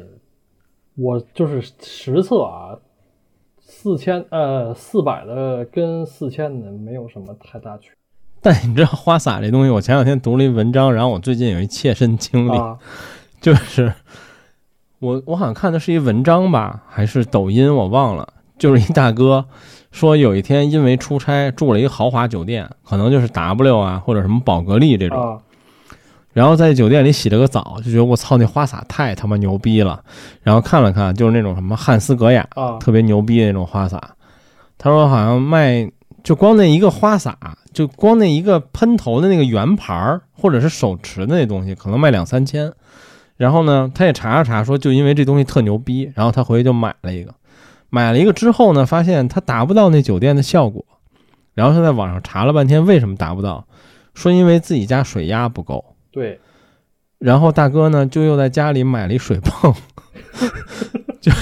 [0.96, 2.78] 我就是实测啊。
[3.84, 7.96] 四千呃，四百的跟四千的没有什么太大区别。
[8.40, 12.58] 但你知道花洒这东西，我前两天读了一文章，然后我最近有一切身经历，
[13.42, 13.92] 就是
[15.00, 18.26] 我我好像看的是一文章吧，还是抖音，我忘了。
[18.56, 19.44] 就是一大哥
[19.92, 25.42] 说，有一天因为出差住了一个豪华酒店，可能就是 W 啊或者什么宝格丽这种。
[26.34, 30.02] 然后在酒店里洗了个澡，就觉得我操，那花洒太他妈牛逼了。
[30.42, 34.00] 然后看了看，就是那种什么汉斯格雅啊，特别牛逼的那种花洒。
[34.76, 35.88] 他说好像卖，
[36.24, 37.38] 就光那一个花洒，
[37.72, 42.72] 就光那一个喷头的那个圆盘儿，或者是手持的那东西，可能卖两三千。
[43.36, 47.32] 然后呢，他也查了查，说就因为这东西特牛逼，然后他回去就买了一个。
[47.90, 50.84] 买了一个之后呢，发现他达不到那酒店的效果。
[51.54, 53.64] 然后他在网上查了半天，为什么达不到？
[54.14, 55.93] 说因为自己家水压不够。
[56.14, 56.38] 对，
[57.18, 59.74] 然后大哥呢，就又在家里买了一水泵，
[61.20, 61.32] 就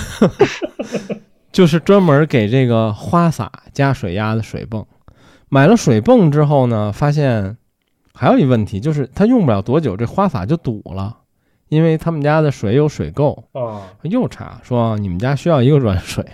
[1.53, 4.87] 就是专门给这个花洒加水压的水泵。
[5.51, 7.59] 买了水泵之后呢，发现
[8.15, 11.19] 还有一问题，就是他用不了多久，这花洒就堵了，
[11.69, 13.83] 因为他们家的水有水垢啊。
[14.05, 16.25] 又查说你们家需要一个软水，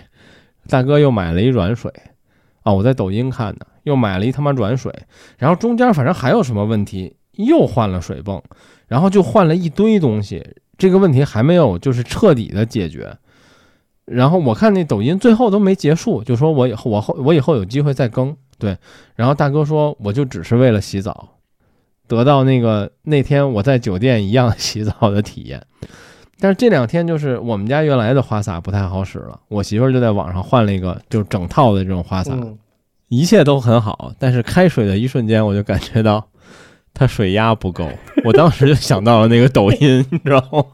[0.69, 1.91] 大哥又买了一软水
[2.63, 2.71] 啊。
[2.71, 4.93] 我在抖音看的，又买了一他妈软水，
[5.37, 7.17] 然后中间反正还有什么问题。
[7.35, 8.41] 又换了水泵，
[8.87, 10.45] 然后就换了一堆东西，
[10.77, 13.15] 这个问题还没有就是彻底的解决。
[14.05, 18.35] 然后我看那抖音最后都没结束，就说我以后我后我以后有机会再更。
[18.57, 18.75] 对，
[19.15, 21.37] 然后大哥说我就只是为了洗澡，
[22.07, 25.63] 得到那个那天我在酒店一样洗澡的体验。
[26.39, 32.35] 但是这两天就是我们家原来的花洒不太好使了，我媳妇儿就在网上换了一个就是整套的这种花洒，
[33.09, 34.11] 一切都很好。
[34.17, 36.27] 但是开水的一瞬间我就感觉到。
[36.93, 37.87] 它水压不够。
[38.23, 40.65] 我当时就想到了那个抖音，你知道吗？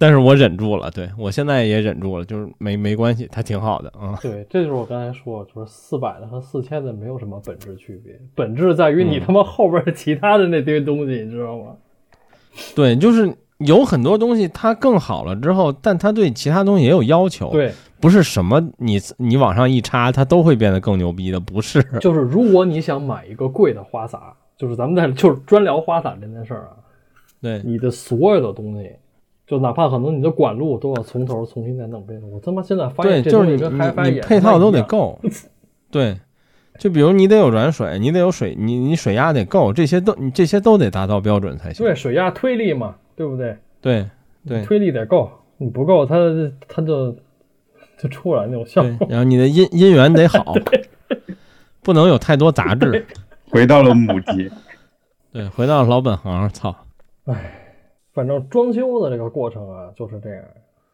[0.00, 4.18] 但是我忍住了，对我现在也忍住了，就是没没关系，它挺好的啊。
[4.22, 11.76] 对，这就是我刚才说，就是四百的和四千的没有什么本质区别，本质在于你嗯他妈后边其他的那堆东西，你知道吗？
[12.74, 21.82] 对，就是有很多东西它更好了之后，但它对其他东西也有要求，对，不是什么你你往上一插，它都会变得更牛逼的，不是。
[22.00, 26.70] 就是如果你想买一个贵的花洒，就是咱们在就是专聊花洒这件事儿啊，
[27.40, 28.90] 对，你的所有的东西，
[29.46, 32.20] 就哪怕可能你的管路都要从头重新再弄一遍。
[32.30, 34.82] 我他妈现在发，现这就是你配套都得。
[34.82, 35.18] 够，
[35.90, 36.16] 对，
[36.78, 41.84] 就比如你得有软水，你得有水，你你水压得够，这些都你这些都得达到标准才行。
[41.84, 43.58] 对，水压推力嘛，对不对？
[43.80, 44.06] 对
[44.46, 46.16] 对推力得够，你不够，它
[46.68, 47.16] 它就
[47.98, 50.54] 就出不来那种效果。，然后你的音音源得好，
[51.82, 53.04] 不能有太多杂质。
[53.50, 54.48] 回到了母鸡，
[55.32, 56.76] 对，回到老本行，操，
[58.12, 60.44] 反正装修的这个过程啊就是这样。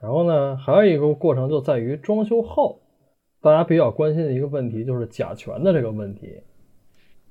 [0.00, 2.80] 然后呢，还有一个过程就在于装修后，
[3.42, 6.40] 大家比较关心的一个问题就是甲醛的这个问题。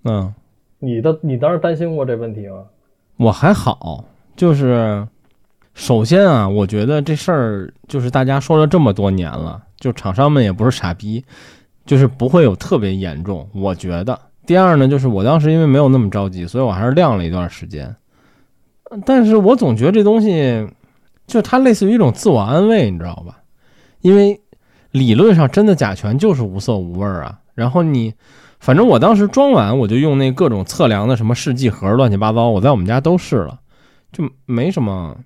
[0.04, 0.34] 嗯，
[0.80, 2.68] 你的你当时担心过这问题吗？
[3.18, 4.04] 我还好，
[4.36, 5.08] 就是
[5.74, 11.24] 首先啊，我觉得这事儿就是大家说了这么多年了，就厂商们也不是傻逼，
[11.86, 14.20] 就是不会有特别严重，我觉得。
[14.46, 17.96] 第二呢，就是我当时因为没有那么着急，所以我还是晾了一段时间。
[19.06, 20.68] 但是我总觉得这东西，
[21.26, 23.40] 就它类似于一种自我安慰，你知道吧？
[24.02, 24.42] 因为
[24.92, 27.40] 理论上真的甲醛就是无色无味儿啊。
[27.56, 28.14] 然后你，
[28.60, 33.60] 反正我当时装完，我就用那各种测量的什么试剂盒，乱七八糟，我在我们家都试了，
[34.14, 35.18] 就没什么，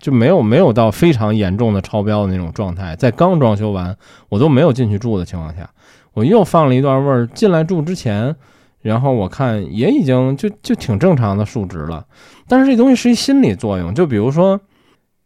[0.00, 2.96] 就没有没有到非常严重的超标的那种状态。
[2.96, 3.96] 在刚装修完，
[4.30, 5.70] 我都没有进去住的情况下，
[6.14, 7.26] 我又放了一段味儿。
[7.28, 8.34] 进来住之前，
[8.80, 12.06] 然后我看也已经就就挺正常的数值了。
[12.48, 14.58] 但是这东西是一心理作用，就比如说，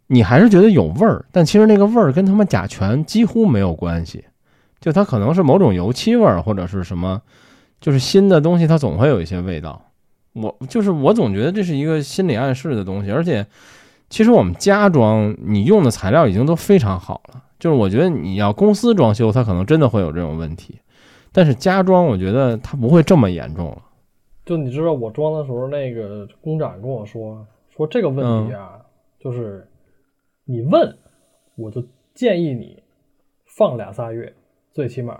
[0.08, 4.24] 你还是觉得有味儿，但其实那个味儿跟他们甲醛几乎没有关系，
[4.80, 7.22] 就它可能是某种油漆味儿或者是什么，
[7.80, 9.80] 就是新的东西它总会有一些味道。
[10.34, 13.46] 我就是我总觉得这是一个心理暗示的东西，而且
[14.10, 20.80] 其实我们家装你用的材料已经都非常好了，就是我觉得你要公司装修，它可能真的会有这种问题，
[21.32, 23.82] 但是家装我觉得它不会这么严重了。
[24.44, 28.80] 就你知道我装的时候，那个工长跟我说说这个问题啊，
[29.18, 29.66] 就是
[30.44, 30.98] 你问，
[31.56, 31.82] 我就
[32.12, 32.82] 建议你
[33.46, 34.34] 放俩仨月，
[34.72, 35.18] 最起码。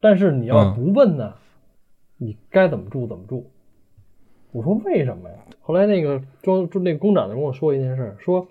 [0.00, 1.34] 但是你要不问呢，
[2.18, 3.50] 你该怎么住怎么住。
[4.52, 5.36] 我说为什么呀？
[5.60, 8.46] 后来那个装就那个工长就跟我说一件事，说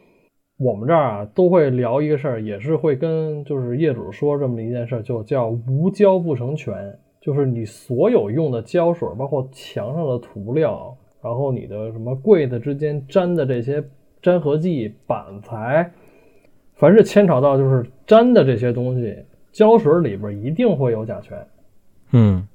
[0.58, 6.74] 我们这儿啊都会聊一个事儿，也是会跟就是业主说这么一件事，就叫无胶不成全。
[7.22, 13.84] 就是你所有用的胶水，包括墙上的涂料，然后你的什么柜子之间粘的这些
[14.24, 15.92] 粘合剂、板材，
[16.74, 19.16] 凡是牵扯到就是粘的这些东西，
[19.52, 21.48] 胶水里边一定会有甲醛，
[22.12, 22.48] 嗯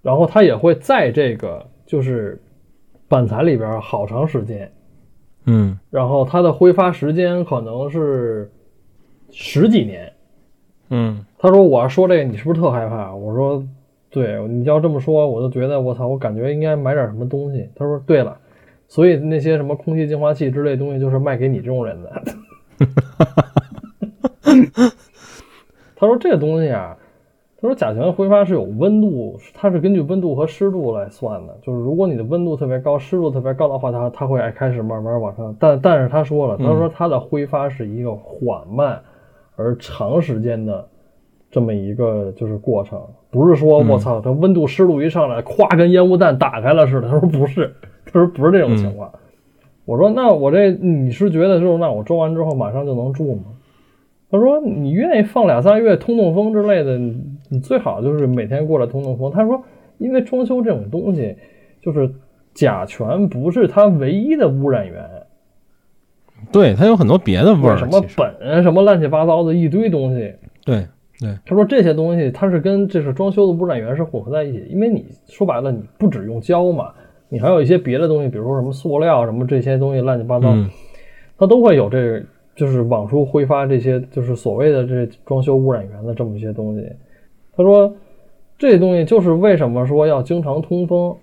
[0.00, 2.40] 然后它也会在这个就是
[3.08, 4.70] 板材里边好长时间，
[5.46, 8.50] 嗯然后它的挥发时间可能是
[9.30, 10.12] 十几年。
[10.90, 13.62] 嗯他说：“我要说这个，你是不是特害怕？”我说
[14.10, 18.38] ：“对，你要这么说，我就觉得我操，我感觉应该买点什么东西。”他说：“对了，
[18.88, 22.22] 所以那些什么空气净化器之类的东西，就是卖给你这种人的。”
[25.94, 26.96] 他说：“这东西啊，
[27.60, 31.56] 他说甲醛挥发是有温度，它是根据温度和湿度来算的。
[31.60, 35.54] 就是如果你的温度特别高，湿度特别高的话，它它会开始慢慢往上。
[35.58, 39.00] 但但是他说了，他说它的挥发是一个缓慢
[39.56, 40.86] 而长时间的。”
[41.50, 43.00] 这么一个就是过程，
[43.30, 47.08] 不是说我操，它温度湿度一上来，咵跟烟雾弹打开了似的。
[47.08, 49.10] 他说不是，他说不是这种情况。
[49.86, 53.44] 我说那我这你是觉得就是那我装完之后马上就能住吗？
[54.30, 57.00] 他说你愿意放俩仨月通通风之类的，
[57.48, 59.30] 你你最好就是每天过来通通风。
[59.30, 59.62] 他说
[59.98, 61.36] 因为装修这种东西，
[61.82, 62.10] 就是
[62.54, 65.04] 甲醛不是它唯一的污染源，
[66.52, 70.32] 对，它有很多别的味儿，什么苯什么乱七八糟的一堆东西。
[70.64, 70.86] 对
[71.18, 76.92] 对他说这些东西它是跟这是装修的污染源是混合在一起，因为你说白了你不只用胶嘛，
[77.28, 80.68] 你还有一些别的东西，比如说什么塑料什么这些东西乱七八糟，嗯
[81.36, 82.22] 它都会有这个
[82.56, 86.84] 就是往出挥发这些就是所谓的这装修污染源的这么一些东西。
[87.58, 87.92] 他说
[88.56, 91.14] 这些东西就是为什么说要经常通风。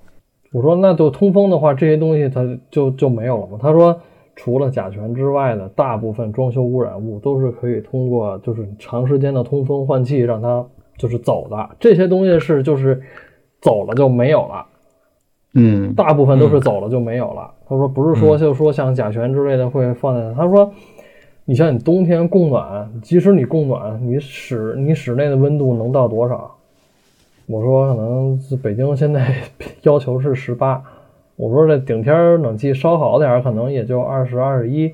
[0.51, 3.57] 我说那就通风的话，这些东西它就就没有了吗？
[3.59, 3.99] 他说。
[4.38, 10.61] 除了甲醛之外的大部分装修污染物都是可以通过就是长时间的通风换气让它
[10.97, 13.01] 就是走的，这些东西是就是
[13.61, 14.65] 走了就没有了。
[15.53, 17.49] 嗯大部分都是走了就没有了。
[17.65, 20.69] 他说不是说就说像甲醛之类的会放在，他说
[21.48, 26.56] 你像你冬天供暖，即使你供暖，你室你室内的温度能到多少？
[27.46, 29.32] 我说可能北京现在
[29.84, 30.84] 要求是十八，
[31.36, 34.91] 我说这顶天暖气稍好点儿，可能也就二十二十一。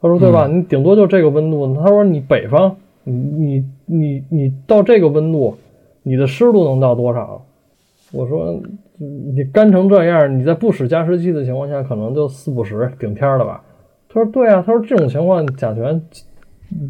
[0.00, 0.46] 他说对吧？
[0.46, 1.74] 你顶多就这个温度。
[1.74, 5.56] 他说你北方，你你你你到这个温度，
[6.04, 7.44] 你的湿度能到多少？
[8.12, 8.62] 我说
[8.98, 13.60] 你干成这样，你在不使加湿器的情况下，可能就四五十顶天了吧？
[14.14, 16.00] 他说对啊，他说这种情况甲醛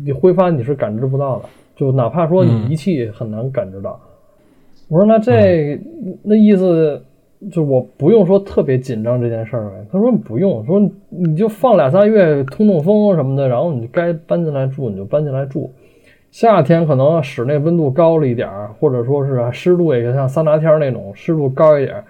[0.04, 3.98] 你挥发你是感知不到的，就哪怕说你仪器很难感知到。
[4.88, 5.80] 我说那这、
[6.22, 7.02] 那意思
[7.50, 9.86] 就我不用说特别紧张这件事儿呗。
[9.90, 15.72] 他说不用，说你就放俩仨月通通风什么的，然后你该搬进来住你就搬进来住。
[16.30, 22.04] 夏天可能室内温度高了一点儿，或者说是湿度也像桑拿天那种湿度高一点儿，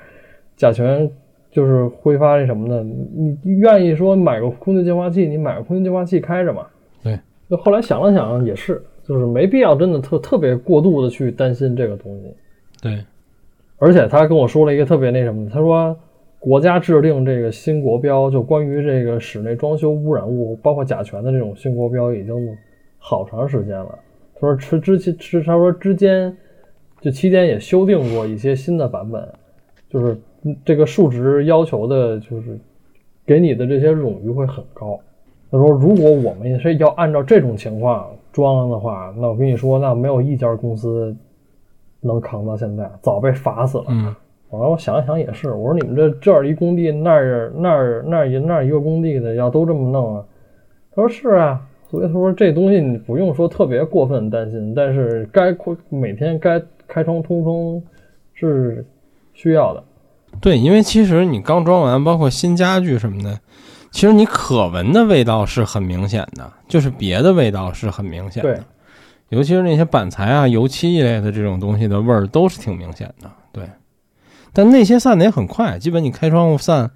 [0.56, 1.08] 甲醛
[1.54, 2.82] 就是挥发那什么的。
[2.82, 6.66] 你你愿意说买个空气净化器，你买个空气净化器开着嘛。
[7.02, 7.18] 对。
[7.48, 12.34] 就后来想了想也是，就是没必要真的特特别过度的去担心这个东西。
[12.80, 13.04] 对，
[13.76, 15.94] 而且他跟我说了一个特别那什么，他说
[16.38, 22.34] 国家制定这个新国标，就关于这个室内装修污染物，包括甲醛的这种新国标，已经
[22.98, 23.98] 好长时间了。
[24.34, 26.34] 他说之之前是他说之间
[27.02, 29.22] 就期间也修订过一些新的版本，
[29.90, 30.16] 就是
[30.64, 32.58] 这个数值要求的，就是
[33.26, 34.98] 给你的这些冗余会很高。
[35.50, 41.14] 他说如果我们也是要按照这种情况装的话，那我跟你说，那没有一家公司
[42.00, 43.84] 能扛到现在，早被罚死了。
[43.88, 44.14] 嗯
[44.50, 50.24] 然后，我想了想也是，我说你们这这儿一工地，那儿那儿那儿一那儿一个工地的，要都这么弄啊？
[50.94, 55.56] 他说是啊，所以他说这东西你不用说特别过分担心，但是该
[55.88, 57.82] 每天该开窗通风
[58.32, 58.86] 是
[59.32, 59.82] 需要的。
[60.44, 63.40] 对，因为其实你刚装完，包括新家具什么的，
[63.90, 68.64] 其实你可闻的味道是很明显的，就是别的味道是很明显对的，
[69.30, 73.30] 尤其是那些板材啊、油漆一类的这种东西的味儿都是挺明显的。
[73.52, 73.64] 对，
[74.52, 76.90] 但那些散的也很快，基本你开窗户散，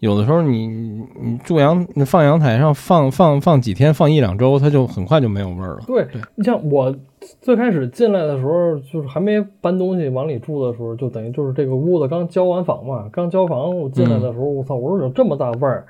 [0.00, 5.84] 有的时候你你住阳放阳台上放放放几天，放一两周，它就很快就没有味儿了。
[5.86, 6.94] 对对你像我
[7.40, 15.84] 最开始进来的时候，就是还没搬东西往里住的时候，就等于就是这个屋子刚交完房嘛，刚交房我进来的时候，我操，我说有这么大味儿。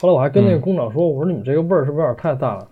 [0.00, 2.66] 后来我还跟那个工长说，我说你们这个味儿是不是有点太大了？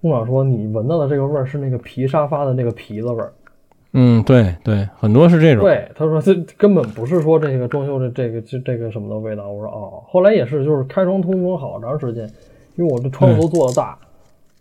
[0.00, 3.32] 工长说你闻到的这个味儿是那个皮沙发的那个皮子味儿。
[3.92, 5.62] 嗯，对对，很多是这种。
[5.62, 9.50] 对，他说这根本不是说这个装修的这个这这个什么的味道。
[9.50, 12.26] 我说哦，后来也是，就是开窗通风好长时间，
[12.76, 13.98] 因为我这窗户都做的大，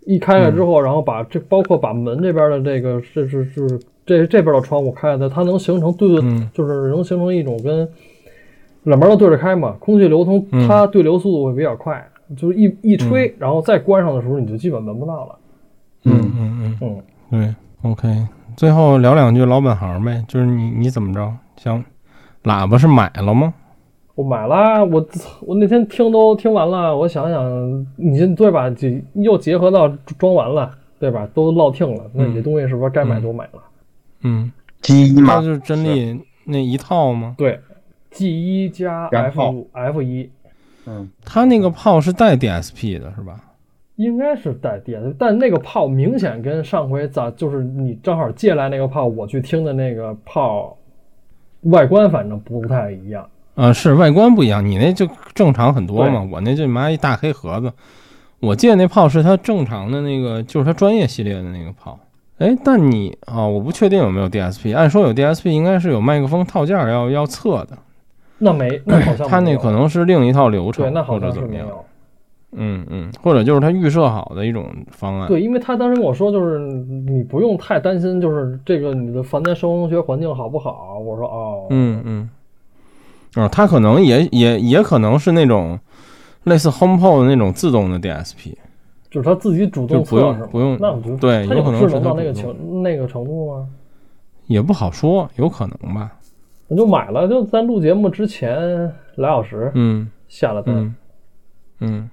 [0.05, 7.87] 一开开之后，然后把这包括把门这边的这个这是就是这这边的窗户开的，它能形成对对，嗯就是能形成一种跟
[8.83, 12.03] 两边都对着开嘛，空气流通嗯它对流速度会比较快，
[12.35, 15.35] 就是一一吹，然后再关上的时候，你就基本闻不到了。
[16.03, 17.55] 嗯嗯嗯，嗯，对
[17.91, 18.27] ，OK。
[18.57, 21.31] 最后聊两句老本行呗，就是你你怎么着？
[21.57, 21.83] 像
[22.43, 23.53] 喇叭是买了吗？
[24.15, 25.05] 我买了，我
[25.41, 28.69] 我那天听都听完了，我想想，你这对吧？
[28.69, 29.87] 就又结合到
[30.17, 31.27] 装完了，对吧？
[31.33, 33.61] 都落听了，那你这东西是不是该买都买了？
[34.23, 34.51] 嗯
[34.81, 37.35] ，，G 一嘛，那就是真力那一套吗？
[37.37, 37.59] 对
[38.11, 38.29] ，G
[38.65, 40.29] 一加 F F 一
[40.85, 43.39] 嗯，它那个炮是带 DSP 的是吧？
[43.95, 50.75] 应该是带电的，但那个炮明显跟上回咱就是你正好借来那个炮，我去听的那个炮
[51.61, 53.27] 外观反正不太一样。
[53.61, 57.71] 啊，是外观不一样，你那就正常很多嘛，我那就妈一大黑盒子。
[58.39, 61.99] 我借那炮是它正常的那个，就是它专业系列的那个炮。
[62.39, 67.77] 哎，但你啊、我不确定有没有 DSP，按说有 DSP 应该是有麦克风套件要要测的，
[68.39, 71.59] 那没，那好像没有它那可能是另一套流程，对，那好或者怎么样。
[71.59, 71.85] 像是没有。
[72.53, 75.27] 嗯嗯，或者就是他预设好的一种方案。
[75.27, 80.97] 对，因为他当时跟我说，就是你不用太担心，就是这个你的房间声学环境好不好。
[80.99, 82.29] 我说哦，嗯嗯，
[83.35, 85.79] 哦，它可能也也也可能是那种
[86.43, 88.53] 类似 HomePod 那种自动的 DSP，
[89.09, 93.67] 就是它自己主动就不用不用那我觉得对有可能是到那个主动情那个程度吗？
[94.47, 96.11] 也不好说，有可能吧。
[96.67, 100.75] 我就买了，就在录节目之前俩小时嗯下了单。
[100.75, 100.95] 嗯
[101.79, 102.09] 嗯，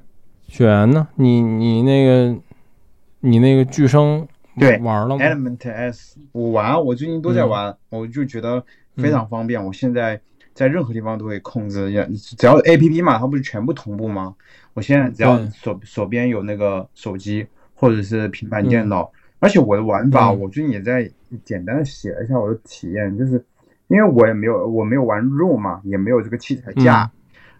[0.48, 1.06] 雪原呢？
[1.16, 2.36] 你你那个
[3.20, 4.26] 你那个巨声
[4.58, 8.62] 对玩了吗？Element S，我玩，我最近都在玩，我就觉得
[8.96, 9.64] 非常方便。
[9.64, 10.20] 我现在
[10.58, 12.04] 在任何地方都可以控制，也
[12.36, 14.34] 只要 A P P 嘛，它不是全部同步吗？
[14.74, 19.08] 我现在只要手手边有那个手机或者是平板电脑，
[19.38, 20.40] 而且我的玩法，嗯。
[20.40, 21.08] 我最近也在
[21.44, 23.44] 简单的写了一下我的体验，就是
[23.86, 27.08] 因为我也没有我没有玩 ROM 嘛，也没有这个器材架，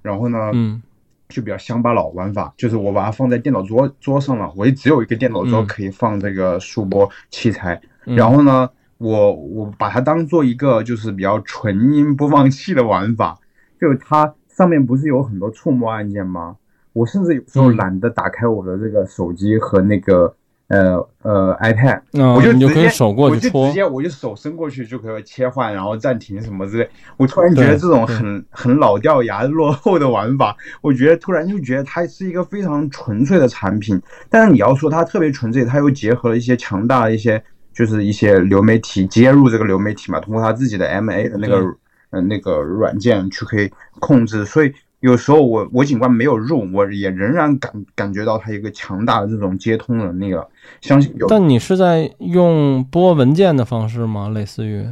[0.03, 0.83] 然后呢，嗯。
[1.29, 5.67] 就比较乡巴佬玩法，就是我把它放在电脑桌桌上了，我也只有一个电脑桌嗯。
[5.67, 8.17] 可以放这个数播器材，嗯。
[8.17, 8.67] 然后呢，
[8.99, 13.39] 我我把它当做一个就是比较纯音播放器的玩法，
[13.81, 16.57] 就是它上面不是有很多触摸按键吗？
[16.93, 20.35] 我甚至有时候嗯懒得打开我的这个手机和那个
[20.67, 26.89] 呃呃 iPad，、哦我就直接你就可以手过去我就直接我就手伸过去就可以切换，然后暂停什么之类。
[27.17, 34.01] 我突然觉得这种很很老掉牙、落后的玩法，我觉得突然就觉得它是一个非常纯粹的产品。
[34.29, 37.41] 但是你要说它特别纯粹，它又结合了一些强大的一些，
[37.79, 41.71] 就是一些流媒体接入这个流媒体嘛，通过他自己的 MA 的那个对
[42.11, 44.73] 呃那个软件去可以控制，所以。
[45.01, 50.45] 有时候我我尽管没有入，我也仍然感感觉到它一个强大的这种接通能力了，
[50.81, 54.29] 相信有但你是在用播文件的方式吗？
[54.31, 54.85] 类似于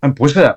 [0.00, 0.52] 嗯，不是，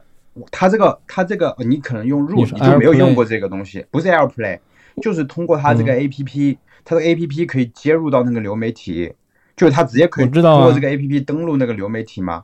[0.50, 4.58] 它这个它这个你可能用入，你就没有用过这个东西，不是 AirPlay，
[5.04, 9.14] 就是通过它这个嗯 APP，、它的 APP 可以接入到那个流媒体，
[9.56, 12.44] 就是它直接可以通过这个 APP 登录那个流媒体吗？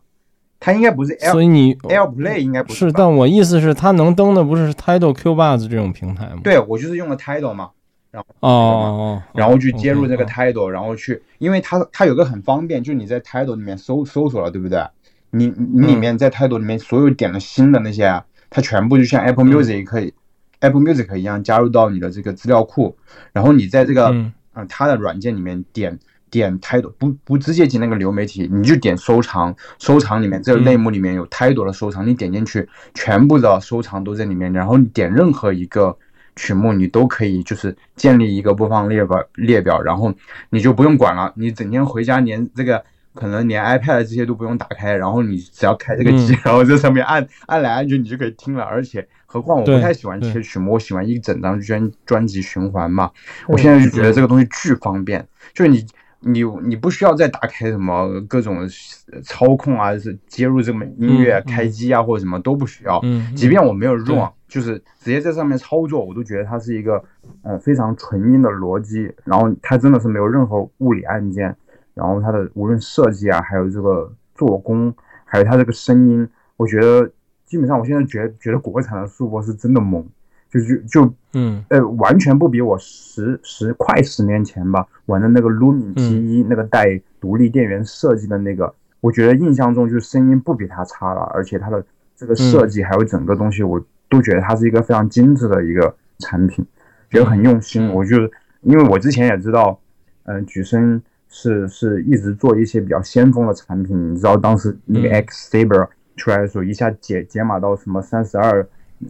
[0.60, 6.42] 它应该不是 Air 所以你 AirPlay，应该不是，是但我意思是，它能登的不是 Tidal、Qbuzz 这种平台吗？
[6.44, 7.72] 对我就是用了 Tidal 嘛，
[8.12, 14.86] 哦哦，然后去接入这个 OK，Tidal，然后去，因为它它有个很方便，就是你在 Tidal 里面搜搜索了，对不对？
[15.32, 20.14] 你你嗯里面在 Tidal 里面所有点了新的那些啊，它全部就像 Apple 嗯 Music 可以、
[20.60, 22.96] Apple Music 一样加入到你的这个资料库，
[23.34, 25.98] 然后你在这个嗯啊、它的软件里面点
[26.32, 35.96] 点 Tidal，不不直接进那个流媒体，你就点收藏，收藏里面这个嗯类目里面有 Tidal 的收藏，你点进去，全部的收藏都在里面，然后你点任何一个
[36.36, 40.12] 曲目，你都可以就是建立一个播放列表列表，然后
[40.50, 42.84] 你就不用管了，你整天回家连这个。
[43.14, 48.64] 可能连 iPad 这些都不用打开，然后你只要开这个机，嗯然后在上面按按来按去，你就可以听了。
[48.64, 53.12] 而且，何况我不太喜欢对切曲目，我喜欢一整张专专辑循环嘛。
[53.14, 55.86] 嗯我现在就觉得这个东西巨方便，就是你
[56.22, 58.68] 你你不需要再打开什么各种
[59.12, 63.00] 呃操控啊，是接入这么音乐、开机啊或者什么都不需要。
[63.04, 67.04] 嗯，即便我没有对 ROM，就是直接在上面操作，我都觉得它是一个
[67.42, 71.56] 呃非常纯音的逻辑，然后它真的是没有任何物理按键，
[71.96, 74.94] 然后它的无论设计啊，还有这个做工，
[75.26, 77.12] 还有它这个声音，我觉得
[77.46, 80.08] 基本上我现在觉得觉得国产的数播是真的猛，
[80.52, 91.82] 就就就嗯呃，完全不比我十十快十年前吧玩的那个 Lumin 嗯 T 一、那个带独立电源设计的那个，我觉得印象中就是声音不比它差了，而且它的
[92.18, 96.66] 这个设计还有整个东西，我都觉得它是一个非常精致的一个产品，
[97.10, 97.88] 觉得很用心。
[97.88, 98.18] 嗯我就
[98.62, 99.80] 因为我之前也知道，
[100.26, 105.88] 嗯、举升是是一直做一些比较先锋的产品，你知道当时那个嗯 X Saber
[106.18, 108.68] 出来的时候，一下解解码到什么三十二。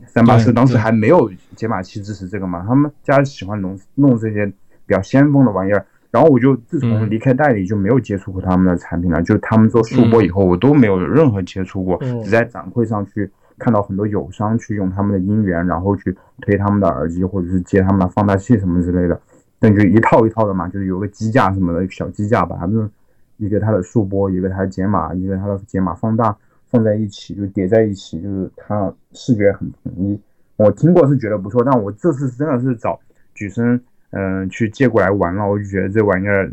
[0.07, 4.45] 三八四当时还没有解码器支持这个嘛，他们家喜欢弄弄这些
[4.85, 5.85] 比较先锋的玩意儿。
[6.11, 19.21] 然后我就自从嗯离开代理就没有接触过他们的产品了，就他们做数播以后，我都没有任何接触过，嗯只在展会上去看到很多友商去用他们的音源，然后去推他们的耳机或者是接他们的放大器什么之类的，
[19.57, 22.91] 但就一套一套的嘛，就是有个机架什么的小机架，把它们
[23.37, 26.35] 一个它的数播，一个它的解码，一个它的解码放大
[26.71, 30.19] 放在一起，就叠在一起，就是它视觉很统一。
[30.55, 32.99] 我听过是觉得不错，但我这次真的是找
[33.33, 33.81] 举升，
[34.11, 36.49] 嗯、去借过来玩了，我就觉得这玩意儿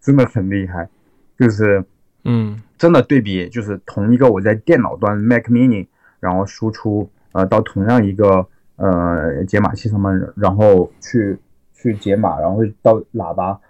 [0.00, 0.88] 真的很厉害，
[1.38, 1.84] 就是
[2.24, 5.86] 嗯真的对比，就是同一个我在电脑端 Mac Mini，
[6.20, 11.38] 然后输出呃到同样一个呃解码器上面，然后去
[11.74, 13.60] 去解码，然后到喇叭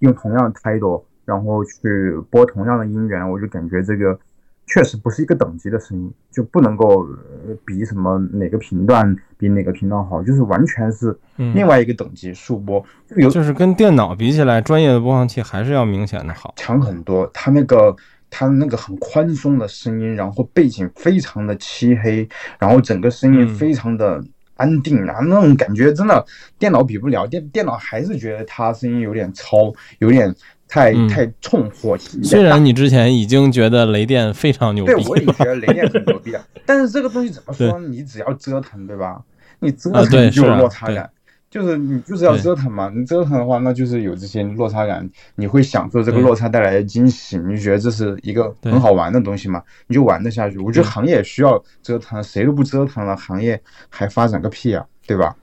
[0.00, 4.18] 用同样的 title，然后去播同样的音源，我就感觉这个
[4.66, 7.06] 确实不是一个等级的声音，就不能够
[7.46, 16.54] 呃比什么哪个频段比哪个频段好，就是完全是嗯，另外一个等级数播，就有就是跟电脑比起来，专业的播放器还是要明显的好。
[16.56, 17.30] 强很多。
[17.34, 17.94] 它那个
[18.30, 22.28] 它那个很宽松的声音，然后背景非常的漆黑，
[22.58, 24.24] 然后整个声音嗯非常的
[24.56, 26.24] 安定啊，那种感觉真的
[26.58, 27.26] 电脑比不了。
[27.26, 30.34] 电电脑还是觉得它声音有点糙，有点
[30.74, 32.20] 太、嗯太冲火气。
[32.24, 37.78] 虽然你之前已经觉得雷电非常牛逼对我也逼觉得雷电很牛逼啊， 但是这个东西怎么说？
[37.78, 39.22] 你只要折腾，对吧？
[39.60, 41.08] 你折啊腾就有落差感。
[41.48, 50.58] 就是你就是要折腾嘛，你折腾的话，那就是有这些落差感，你会享受这个落差带来的惊喜，你就觉得这是一个很好玩的东西嘛，你就玩得下去。
[50.58, 55.36] 我觉得行业需要折腾，谁都不折腾了，行业还发展个屁啊，对吧？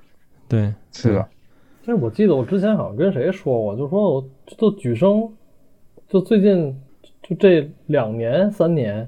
[0.50, 1.26] 对，是的，
[1.92, 4.26] 但是我记得我之前好像跟谁说过，就说我
[4.58, 5.30] 就举升，
[6.08, 6.74] 就最近
[7.22, 9.06] 就这两年三年，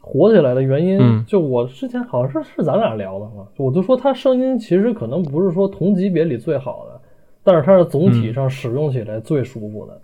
[0.00, 6.98] 火起来的原因，嗯就我之前好像是是咱俩聊的嘛，我就说他声音其实可能不是说同级别里最好的，
[7.44, 10.00] 但是它是总体上使用起来最舒服的。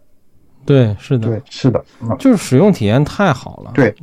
[0.67, 3.71] 对，是的，对，是的，嗯就是使用体验太好了。
[3.75, 3.95] 对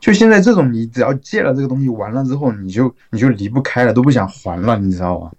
[0.00, 5.32] 就现在这种，你只要借了这个东西，完了之后，你就你就离不开了，都不想还了，你知道吗？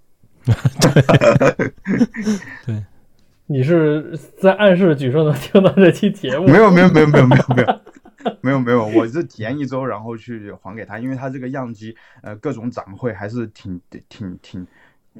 [0.81, 1.67] 对，
[2.65, 2.84] 对，
[3.47, 6.47] 你是在暗示举证能听到这期节目？
[6.47, 7.80] 没有，没有，没有，没有，没有，没有。
[8.41, 14.65] 没有没有，我是体验一周，然后去还给他，因为他这个样机，呃，各种展会还是挺挺挺，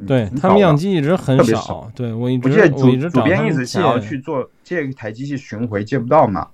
[0.08, 6.48] 对他们样机一直很少，少对我一直我记主主编一直想要去做借一台机器巡回，借不到嘛，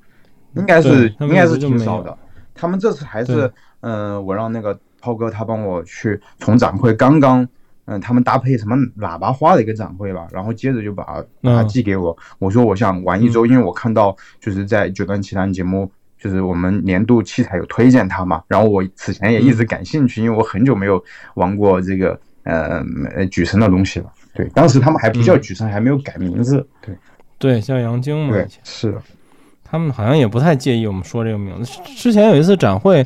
[0.56, 2.18] 应该是应该是挺少的。
[2.54, 3.50] 他们这次还是，
[3.80, 7.48] 嗯、呃，我让那个涛哥他帮我去从展会刚刚
[7.98, 11.04] 嗯、他们搭配什么喇叭花的一个展会吧，然后接着就把
[11.42, 15.92] 把它嗯寄给我，我说我想玩一周，因为我看到就是在九段奇谭节目。
[16.24, 21.04] 就是我们年度器材有推荐它嘛，然后我此前也一嗯直感兴趣，因为我很久没有
[21.34, 22.12] 玩过这个
[22.44, 22.86] 呃
[23.16, 24.06] 呃举神的东西了。
[24.36, 26.64] 对，当时他们还不叫嗯举神，还没有改名字。
[26.80, 26.96] 对
[27.40, 28.96] 对叫杨晶嘛，对，是，
[29.64, 31.82] 他们好像也不太介意我们说这个名字。
[31.98, 33.04] 之前有一次展会，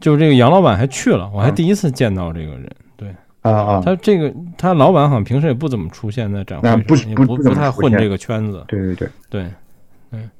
[0.00, 2.62] 就是这个杨老板还去了，我还嗯第一次见到这个人。
[2.62, 2.70] 对
[3.44, 8.64] 啊啊，他这个他老板好像平时也不怎么出现在展会上，也不不不太混这个圈子。
[8.66, 9.46] 对对对，对，
[10.12, 10.30] 嗯。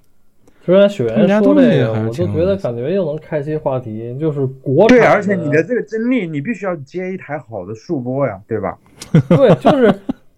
[0.65, 2.39] 虽然雪原说这个，我都挺有意思。
[2.41, 8.79] 觉得感觉又能开启话题，就是国产对，而且你的这个真力，你必须要接一台好的数播呀，对吧？
[9.29, 9.95] 对，就是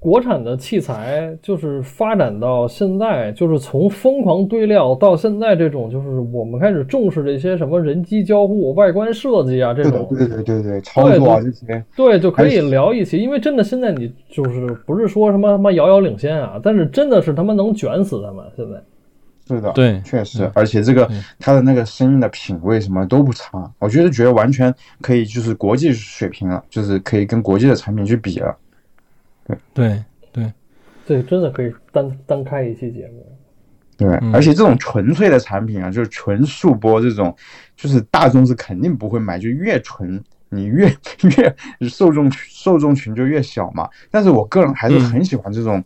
[0.06, 13.18] 国产的器材，就是发展到现在，就是从疯狂堆料到现在这种，就是我们开始重视这些什么人机交互、外观设计啊这种，对对对对，操作啊这些，对，就可以聊一起。
[13.18, 18.80] 因为真的现在你就是不是说什么他妈遥遥领先啊，但是真的是他妈能卷死他们现在。
[19.48, 28.56] 对的，对确实，而且这个对它的那个声音的品味什么都不差，我觉得觉得完全可以就是国际水平了，就是可以跟国际的产品去比了。
[29.72, 30.02] 对，
[31.06, 33.24] 这个真的可以单单开一期节目。
[33.96, 37.34] 对，嗯而且这种纯粹的产品啊，就是纯数播这种，
[37.76, 40.86] 就是大众是肯定不会买，就越纯，你越
[41.80, 43.88] 越受众受众群就越小嘛。
[44.10, 45.82] 但是我个人还是很喜欢这种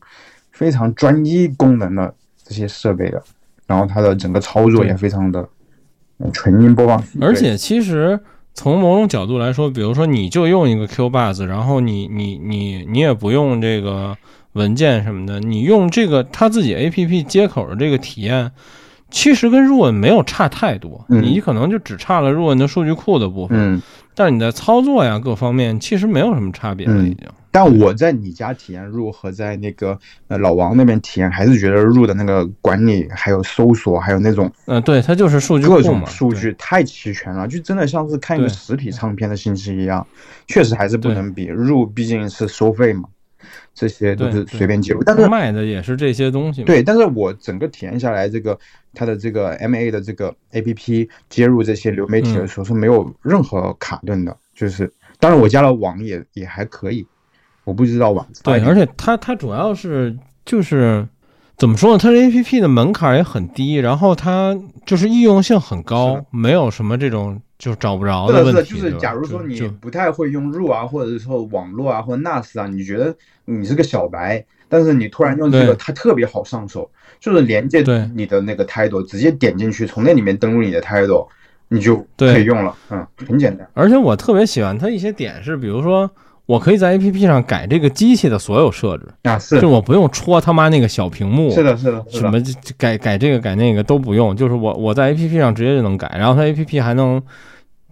[0.51, 2.13] 非常专一功能的
[2.43, 3.23] 这些设备的，
[3.67, 5.47] 然后它的整个操作也非常的
[6.17, 8.19] 呃纯音播放，而且其实
[8.61, 14.15] 从某种角度来说，比如说你就用一个 Q Buzz，然后你你你你也不用这个
[14.53, 18.53] 文件什么的，你用这个它自己 A P P 接口的这个体验，
[19.09, 23.83] 其实跟入文没有差太多，嗯你可能就只差了入文的数据库的部分，嗯，
[24.15, 27.27] 但是你在操作呀各方面其实没有什么差别了，嗯已经。
[27.51, 29.99] 但我在你家体验入和在那个
[30.29, 40.07] 呃老王那边体验，还是觉得入的那个管理还有搜索还有那种嗯、对，它就是数据各种数据太齐全了，就真的像是看一个实体唱片的信息一样，
[40.47, 41.47] 确实还是不能比。
[41.47, 43.09] 入毕竟是收费嘛，
[43.75, 45.03] 这些都是随便接入。
[45.03, 46.63] 但是卖的也是这些东西。
[46.63, 48.57] 对，但是我整个体验下来，这个
[48.95, 57.05] 它的这个 MA 的这个 APP 接入这些流媒体的时候是没有任何卡顿的，就是当然我加了网也也还可以，
[57.65, 61.07] 我不知道网对，而且它它主要是就是
[61.57, 61.99] 怎么说呢？
[61.99, 68.71] 它这 A P P 的门槛也很低，然后它就是易用性很高，没有什么这种就找不着是的，是的，问题。
[68.71, 73.15] 就是对吧假如说你不太会用 Ru 啊，或者是说网络啊，或者 NAS 啊，你觉得
[73.45, 81.29] 你是个小白，但是你突然用这个，它特别好上手，就是连接对你的那个 title，直接点进去，从那里面登录你的 title，
[81.69, 83.69] 你就可以用了，嗯，很简单。
[83.75, 86.11] 而且我特别喜欢它一些点是，比如说
[86.47, 92.43] 我可以在 A P P 上改这个机器的所有设置，啊，就是我不用戳他妈那个小屏幕，是的，是的，什么
[92.77, 97.23] 改改这个改那个都不用，就是我我在 A P P 上直接就能改，然后它 A P P 还能，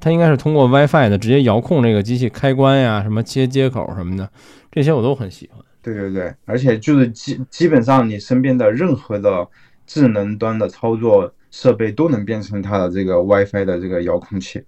[0.01, 4.29] 它应该是通过 WiFi 的直接遥控这个机器开关呀，什么接接口什么的，
[4.73, 5.65] 这些我都很喜欢。
[5.81, 9.47] 对对对，而且就是基基本上你身边的任何的
[9.87, 14.65] 智能端的操作设备都能变成它的这个 WiFi 的这个遥控器，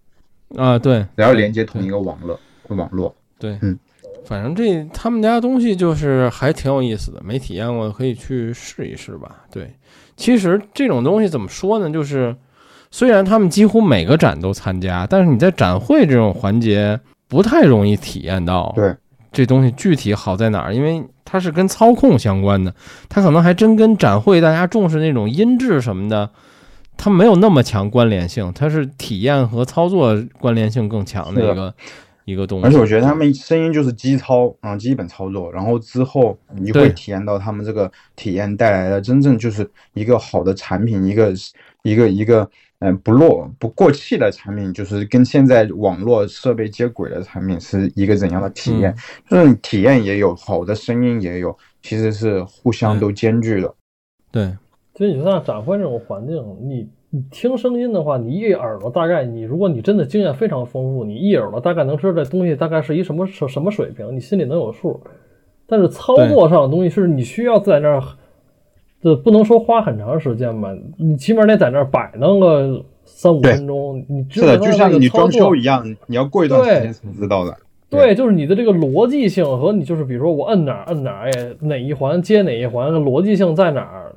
[0.56, 2.38] 啊，对，然后连接同一个网络
[2.68, 3.12] 网络。
[3.40, 3.76] 对，嗯，
[4.24, 9.36] 反正这他们家东西就是还挺有意思的，没体验过可以去试一试吧。
[9.50, 9.74] 对，
[10.16, 11.90] 其实这种东西怎么说呢？
[11.90, 12.36] 就是
[12.90, 18.72] 虽然他们几乎每个展都参加，但是你在展会这种环节不太容易体验到。
[18.76, 18.94] 对，
[19.32, 20.74] 这东西具体好在哪儿？
[20.74, 22.74] 因为它是跟操控相关的，
[23.08, 26.28] 它可能还真跟展会大家重视那种音质什么的，
[26.96, 31.72] 它没有那么强关联性，它是体验和操作关联性更强的一个
[32.24, 32.66] 一个东西。
[32.66, 41.32] 而且我觉得他们声音就是基操啊，基本操作，然后之后你会体验到他们这个体验带来的真正就是一个好的产品，一个
[41.82, 42.48] 一个一个
[42.80, 48.94] 嗯不落不过气的产品，就是跟现在网络设备接轨的产品是一个怎样的体验？
[49.28, 53.74] 就是你体验也有好的声音也有，其实是互相都兼具的。
[54.30, 54.56] 对，
[54.94, 65.00] 其实你像展会这种环境，你你听声音的话，你一耳朵大概你如果你真的经验非常丰富，你一耳朵大概能知道这东西大概是一什么什什么水平，你心里能有数。
[65.66, 68.02] 但是操作上的东西是你需要在那儿，
[69.02, 74.04] 这不能说花很长时间吧，你起码得在那儿摆弄个三五分钟。
[74.08, 77.56] 你知是的，道就像你装修一样，你要过一段时间才知道的。
[77.88, 84.12] 对，就是你的这个逻辑性和你就是比如说我摁哪儿摁哪儿，哎，哪一环接哪一环，逻辑性在哪儿？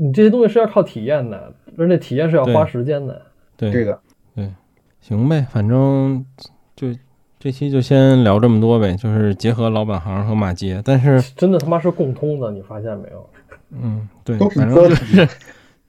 [0.00, 3.20] 你这些东西是要靠体验的，而且体验是要花时间的。
[3.56, 3.98] 对这个
[4.34, 4.50] 对，
[5.00, 6.24] 行呗，反正
[6.74, 6.88] 就
[7.38, 13.30] 这期就先聊这么多呗，就是结合老本行和马街，但是 真的他妈是共通的，你发现没有？
[13.70, 15.28] 嗯，对反正就是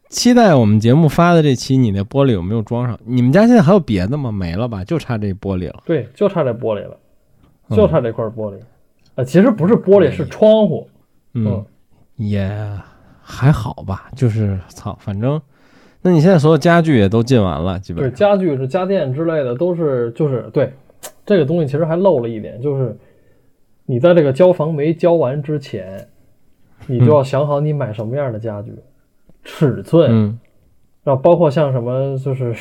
[0.09, 2.99] 期待我们节目发的这期，你那玻璃有没有装上？
[3.05, 4.31] 你们家现在还有别的吗？
[4.31, 4.83] 没了吧？
[4.83, 6.97] 就差这玻璃了，对，就差这玻璃了，
[7.69, 8.59] 嗯就差这块玻璃。
[9.15, 10.87] 啊，其实不是玻璃，是窗户。
[11.33, 11.65] 嗯，
[12.17, 12.49] 也
[13.21, 15.41] 还好吧，就是操，反正，
[16.05, 20.71] 那你现在所有家具也都进完了，基，本上，家具是家电之类的，都是就是对
[21.25, 22.95] 这个东西，其实还漏了一点，就是
[23.87, 26.07] 你在这个交房没交完之前，
[26.85, 28.71] 你就要想好你买什么样的家具，
[29.43, 30.39] 尺寸，嗯。
[31.03, 32.55] 然后包括像什么就是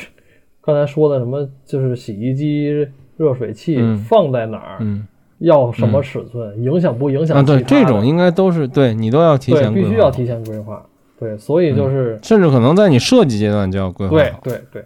[0.59, 3.95] 刚才说的什么，就是洗衣机、热水器嗯。
[3.95, 5.05] 放在哪儿，嗯，
[5.37, 10.83] 要什么尺寸，影响不影响啊，对，这种应该都是对你都要提前规划，必须要提前规划。
[11.19, 14.85] 对，所以就是、甚至可能在你设计阶段就要规划好，对对对。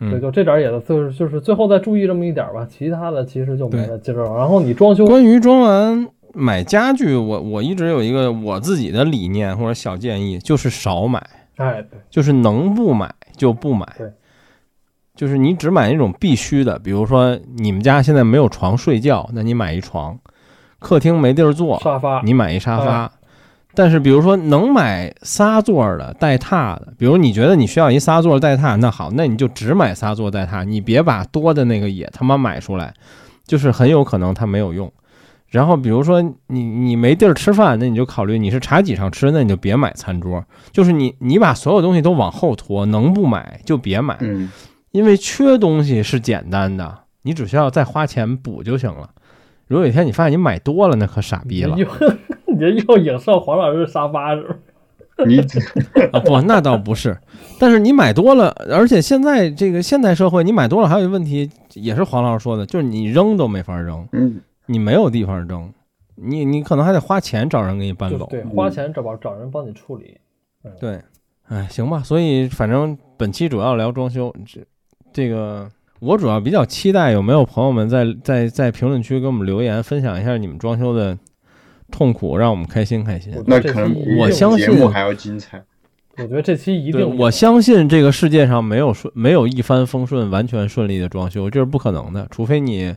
[0.00, 3.98] 嗯对，就这点儿也就是就是最后再注意这么一点儿吧，其他的其实就没对了。
[3.98, 11.24] 接着，然后你装修，关于装完买家具，我我一直有一个我自己的理念或者小建议，就是少买，
[11.56, 13.86] 哎，对，就是能不买就不买。
[13.96, 14.10] 对，
[15.14, 20.16] 就是你只买那种必须的，比如说你们家现在没有床睡觉，那你买一床；
[20.80, 22.92] 客厅没地儿坐，沙发，你买一沙发。
[22.92, 23.12] 啊
[23.74, 32.94] 但是，比如说能买仨座儿的带榻的，比如你觉得你需要一仨座儿带榻，那好，那你就只买仨座带榻，你别把多的那个也他妈买出来，
[33.46, 34.92] 就是很有可能它没有用。
[35.48, 44.50] 然后，比如说你你没地儿吃饭，那你就考虑你是茶几上吃，那你就别买餐桌，就是你你把所有东西都往后拖，能不买就别买，嗯，
[44.90, 49.10] 因为缺东西是简单的，你只需要再花钱补就行了。
[49.66, 51.76] 如果有一天你发现你买多了，那可傻逼了
[52.54, 54.56] 你又你这又影射黄老师沙发是吧？
[55.26, 55.38] 你
[56.10, 56.18] 啊！
[56.18, 57.16] 不，那倒不是，
[57.60, 65.72] 但是你买多了，而且现在这个现代社会，你买多了还有一个问题，也是黄老师说的，就是你扔都没法扔，嗯，你没有地方扔，
[66.16, 68.26] 你你可能还得花钱找人给你搬走。
[68.28, 70.18] 对，花钱找找找人帮你处理。
[70.80, 71.00] 对，
[71.46, 74.60] 哎，行吧，所以反正本期主要聊装修，这
[75.12, 75.70] 这个
[76.00, 81.16] 我主要比较期待有没有朋友们在在在评论区给我们留言，分享一下你们装修的
[81.94, 83.32] 痛苦，让我们开心开心。
[83.46, 85.62] 那可能我相信节目还要精彩。
[86.16, 92.92] 我觉得这期一，定我相信这个世界上没有顺没有一帆风顺、完全顺利的装修，这是不可能的，除非你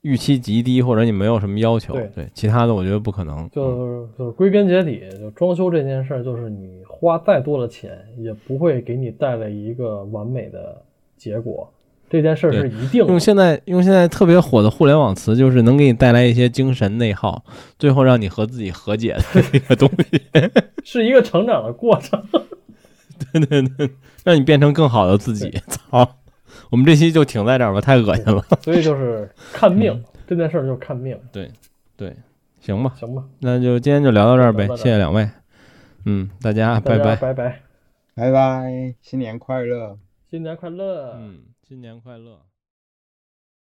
[0.00, 1.94] 预期极低或者你没有什么要求。
[1.94, 3.38] 对对，其他的我觉得不可能。
[3.38, 10.82] 嗯就是就是归根结底，就装修这件事儿，就是你花再多的钱，也不会给你带来一个完美的
[11.16, 11.72] 结果。
[12.10, 17.44] 这件事儿是一定，用现在用现在特别火的互联网词，就是能给你带来一些精神内耗，
[17.78, 20.20] 最后让你和自己和解的一个东西，
[20.84, 22.20] 是一个成长的过程。
[23.32, 23.90] 对对对，
[24.24, 25.50] 让你变成更好的自己。
[25.68, 26.16] 操，
[26.70, 28.44] 我们这期就停在这儿吧，太恶心了。
[28.62, 31.50] 所以就是看命，嗯这件事儿就是看命，对
[31.96, 32.16] 对，
[32.60, 33.22] 行吧，行吧？
[33.40, 35.28] 那就今天就聊到这儿呗谢谢两位。
[36.06, 37.14] 嗯，大家拜拜。
[37.14, 37.60] 拜拜，
[38.14, 39.96] 拜拜，新年快乐。
[40.30, 41.16] 新年快乐！
[41.18, 42.49] 嗯，新年快乐。